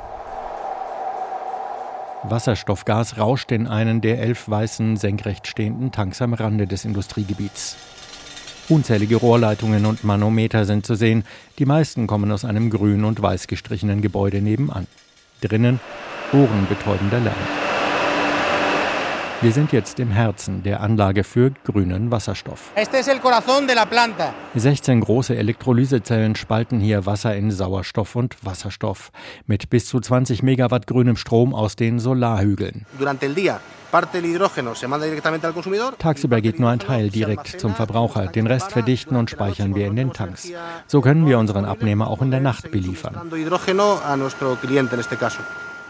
Wasserstoffgas 2.22 3.18
rauscht 3.18 3.52
in 3.52 3.66
einen 3.66 4.00
der 4.00 4.20
elf 4.20 4.48
weißen, 4.48 4.96
senkrecht 4.96 5.46
stehenden 5.46 5.92
Tanks 5.92 6.20
am 6.22 6.34
Rande 6.34 6.66
des 6.66 6.84
Industriegebiets. 6.84 7.76
Unzählige 8.68 9.16
Rohrleitungen 9.16 9.86
und 9.86 10.02
Manometer 10.02 10.64
sind 10.64 10.84
zu 10.84 10.96
sehen. 10.96 11.24
Die 11.58 11.66
meisten 11.66 12.08
kommen 12.08 12.32
aus 12.32 12.44
einem 12.44 12.70
grün 12.70 13.04
und 13.04 13.22
weiß 13.22 13.46
gestrichenen 13.46 14.02
Gebäude 14.02 14.42
nebenan. 14.42 14.88
Drinnen 15.40 15.78
ohrenbetäubender 16.32 17.20
Lärm. 17.20 17.75
Wir 19.46 19.52
sind 19.52 19.70
jetzt 19.70 20.00
im 20.00 20.10
Herzen 20.10 20.64
der 20.64 20.80
Anlage 20.80 21.22
für 21.22 21.52
grünen 21.62 22.10
Wasserstoff. 22.10 22.72
16 24.56 25.00
große 25.00 25.36
Elektrolysezellen 25.36 26.34
spalten 26.34 26.80
hier 26.80 27.06
Wasser 27.06 27.36
in 27.36 27.52
Sauerstoff 27.52 28.16
und 28.16 28.44
Wasserstoff 28.44 29.12
mit 29.46 29.70
bis 29.70 29.86
zu 29.86 30.00
20 30.00 30.42
Megawatt 30.42 30.88
grünem 30.88 31.14
Strom 31.14 31.54
aus 31.54 31.76
den 31.76 32.00
Solarhügeln. 32.00 32.86
Tagsüber 35.98 36.40
geht 36.40 36.58
nur 36.58 36.70
ein 36.70 36.80
Teil 36.80 37.10
direkt 37.10 37.60
zum 37.60 37.72
Verbraucher. 37.76 38.26
Den 38.26 38.48
Rest 38.48 38.72
verdichten 38.72 39.14
und 39.14 39.30
speichern 39.30 39.76
wir 39.76 39.86
in 39.86 39.94
den 39.94 40.12
Tanks. 40.12 40.50
So 40.88 41.00
können 41.00 41.24
wir 41.24 41.38
unseren 41.38 41.66
Abnehmer 41.66 42.08
auch 42.08 42.20
in 42.20 42.32
der 42.32 42.40
Nacht 42.40 42.72
beliefern. 42.72 43.30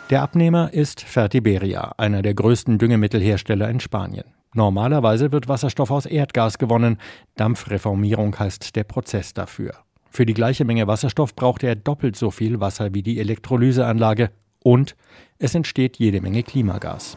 Der 0.09 0.23
Abnehmer 0.23 0.73
ist 0.73 1.01
Fertiberia, 1.01 1.91
einer 1.97 2.23
der 2.23 2.33
größten 2.35 2.79
Düngemittelhersteller 2.79 3.69
in 3.69 3.81
Spanien. 3.81 4.25
Normalerweise 4.55 5.33
wird 5.33 5.49
Wasserstoff 5.49 5.91
aus 5.91 6.07
Erdgas 6.07 6.59
gewonnen. 6.59 6.99
Dampfreformierung 7.35 8.39
heißt 8.39 8.77
der 8.77 8.85
Prozess 8.85 9.35
dafür. 9.35 9.73
Für 10.09 10.25
die 10.25 10.33
gleiche 10.33 10.65
Menge 10.65 10.87
Wasserstoff 10.87 11.35
braucht 11.35 11.65
er 11.65 11.75
doppelt 11.75 12.15
so 12.15 12.31
viel 12.31 12.61
Wasser 12.61 12.95
wie 12.95 13.03
die 13.03 13.19
Elektrolyseanlage 13.19 14.31
und 14.67 14.97
es 15.39 15.55
entsteht 15.55 15.97
jede 15.99 16.21
Menge 16.21 16.43
Klimagas. 16.43 17.17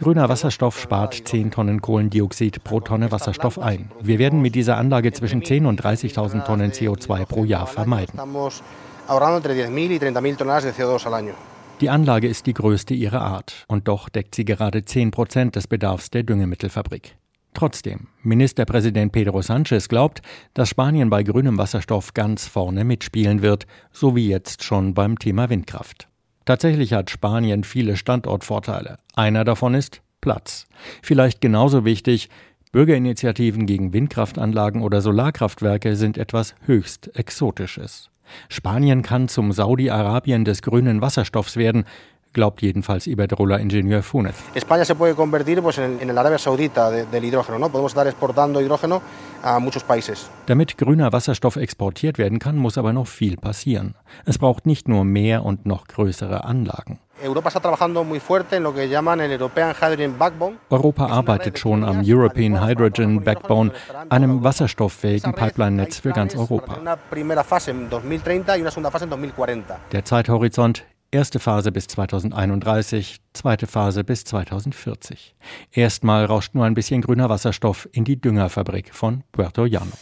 Grüner 0.00 0.28
Wasserstoff 0.28 0.78
spart 0.78 1.22
10 1.24 1.52
Tonnen 1.52 1.80
Kohlendioxid 1.80 2.62
pro 2.62 2.80
Tonne 2.80 3.10
Wasserstoff 3.10 3.58
ein. 3.58 3.90
Wir 4.02 4.18
werden 4.18 4.42
mit 4.42 4.54
dieser 4.54 4.76
Anlage 4.76 5.12
zwischen 5.12 5.42
10 5.42 5.64
und 5.64 5.80
30.000 5.80 6.44
Tonnen 6.44 6.72
CO2 6.72 7.24
pro 7.24 7.44
Jahr 7.44 7.66
vermeiden. 7.66 8.20
Die 11.80 11.90
Anlage 11.90 12.28
ist 12.28 12.46
die 12.46 12.54
größte 12.54 12.92
ihrer 12.92 13.22
Art 13.22 13.64
und 13.68 13.88
doch 13.88 14.10
deckt 14.10 14.34
sie 14.34 14.44
gerade 14.44 14.84
10 14.84 15.12
Prozent 15.12 15.56
des 15.56 15.66
Bedarfs 15.66 16.10
der 16.10 16.24
Düngemittelfabrik. 16.24 17.16
Trotzdem, 17.54 18.08
Ministerpräsident 18.22 19.12
Pedro 19.12 19.38
Sánchez 19.38 19.88
glaubt, 19.88 20.22
dass 20.54 20.68
Spanien 20.68 21.08
bei 21.08 21.22
grünem 21.22 21.56
Wasserstoff 21.56 22.12
ganz 22.12 22.48
vorne 22.48 22.84
mitspielen 22.84 23.42
wird, 23.42 23.66
so 23.92 24.16
wie 24.16 24.28
jetzt 24.28 24.64
schon 24.64 24.92
beim 24.92 25.20
Thema 25.20 25.48
Windkraft. 25.48 26.08
Tatsächlich 26.44 26.92
hat 26.92 27.10
Spanien 27.10 27.62
viele 27.62 27.96
Standortvorteile. 27.96 28.98
Einer 29.14 29.44
davon 29.44 29.74
ist 29.74 30.02
Platz. 30.20 30.66
Vielleicht 31.00 31.40
genauso 31.40 31.84
wichtig, 31.84 32.28
Bürgerinitiativen 32.72 33.66
gegen 33.66 33.92
Windkraftanlagen 33.92 34.82
oder 34.82 35.00
Solarkraftwerke 35.00 35.94
sind 35.94 36.18
etwas 36.18 36.56
höchst 36.66 37.16
Exotisches. 37.16 38.10
Spanien 38.48 39.02
kann 39.02 39.28
zum 39.28 39.52
Saudi-Arabien 39.52 40.44
des 40.44 40.60
grünen 40.60 41.00
Wasserstoffs 41.00 41.56
werden, 41.56 41.84
glaubt 42.34 42.60
jedenfalls 42.60 43.06
Iberdrola-Ingenieur 43.06 44.02
Funes. 44.02 44.34
España 44.54 44.84
se 44.84 44.94
puede 44.94 45.14
convertir 45.14 45.62
pues, 45.62 45.78
en, 45.78 45.98
en 46.00 46.10
el 46.10 46.18
Arabia 46.18 46.38
Saudita 46.38 46.90
de, 46.90 47.06
del 47.06 47.24
hidrógeno. 47.24 47.58
¿no? 47.58 47.70
Podemos 47.70 47.92
estar 47.92 48.06
exportando 48.06 48.60
hidrógeno 48.60 49.00
a 49.42 49.58
muchos 49.58 49.82
países. 49.84 50.28
Damit 50.46 50.76
grüner 50.76 51.12
Wasserstoff 51.12 51.56
exportiert 51.56 52.18
werden 52.18 52.38
kann, 52.38 52.56
muss 52.56 52.76
aber 52.76 52.92
noch 52.92 53.06
viel 53.06 53.38
passieren. 53.38 53.94
Es 54.26 54.36
braucht 54.36 54.66
nicht 54.66 54.88
nur 54.88 55.04
mehr 55.04 55.44
und 55.44 55.64
noch 55.64 55.86
größere 55.86 56.44
Anlagen. 56.44 56.98
Europa 60.70 61.06
arbeitet 61.06 61.58
schon 61.58 61.84
am 61.84 62.02
European 62.04 62.66
Hydrogen 62.66 63.22
Backbone, 63.22 63.70
einem 64.08 64.42
wasserstofffähigen 64.42 65.32
Pipeline-Netz 65.32 66.00
für 66.00 66.10
ganz 66.10 66.34
Europa. 66.34 66.76
Der 69.92 70.04
Zeithorizont 70.04 70.84
Erste 71.14 71.38
Phase 71.38 71.70
bis 71.70 71.86
2031, 71.86 73.18
zweite 73.34 73.68
Phase 73.68 74.02
bis 74.02 74.24
2040. 74.24 75.36
Erstmal 75.70 76.24
rauscht 76.24 76.56
nur 76.56 76.64
ein 76.64 76.74
bisschen 76.74 77.02
grüner 77.02 77.28
Wasserstoff 77.28 77.88
in 77.92 78.02
die 78.02 78.20
Düngerfabrik 78.20 78.92
von 78.92 79.22
Puerto 79.30 79.64
Llano. 79.64 79.92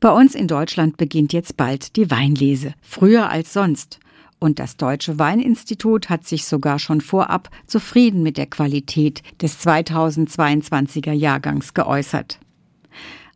Bei 0.00 0.08
uns 0.08 0.34
in 0.34 0.48
Deutschland 0.48 0.96
beginnt 0.96 1.34
jetzt 1.34 1.58
bald 1.58 1.96
die 1.96 2.10
Weinlese, 2.10 2.72
früher 2.80 3.28
als 3.28 3.52
sonst. 3.52 4.00
Und 4.38 4.58
das 4.58 4.78
Deutsche 4.78 5.18
Weininstitut 5.18 6.08
hat 6.08 6.24
sich 6.24 6.46
sogar 6.46 6.78
schon 6.78 7.02
vorab 7.02 7.50
zufrieden 7.66 8.22
mit 8.22 8.38
der 8.38 8.46
Qualität 8.46 9.22
des 9.42 9.60
2022er 9.60 11.12
Jahrgangs 11.12 11.74
geäußert. 11.74 12.38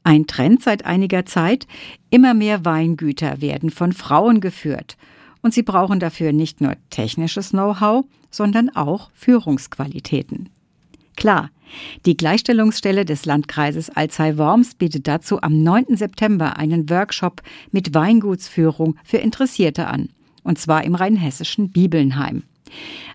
Ein 0.04 0.26
Trend 0.26 0.62
seit 0.62 0.86
einiger 0.86 1.26
Zeit, 1.26 1.66
immer 2.08 2.32
mehr 2.32 2.64
Weingüter 2.64 3.42
werden 3.42 3.68
von 3.68 3.92
Frauen 3.92 4.40
geführt– 4.40 4.96
und 5.46 5.54
sie 5.54 5.62
brauchen 5.62 6.00
dafür 6.00 6.32
nicht 6.32 6.60
nur 6.60 6.74
technisches 6.90 7.50
Know-how, 7.50 8.04
sondern 8.32 8.68
auch 8.70 9.12
Führungsqualitäten. 9.14 10.48
Klar, 11.16 11.50
die 12.04 12.16
Gleichstellungsstelle 12.16 13.04
des 13.04 13.26
Landkreises 13.26 13.90
Alzey-Worms 13.90 14.74
bietet 14.74 15.06
dazu 15.06 15.40
am 15.40 15.62
9. 15.62 15.96
September 15.96 16.56
einen 16.56 16.90
Workshop 16.90 17.42
mit 17.70 17.94
Weingutsführung 17.94 18.96
für 19.04 19.18
Interessierte 19.18 19.86
an, 19.86 20.08
und 20.42 20.58
zwar 20.58 20.82
im 20.82 20.96
rheinhessischen 20.96 21.70
Bibelnheim. 21.70 22.42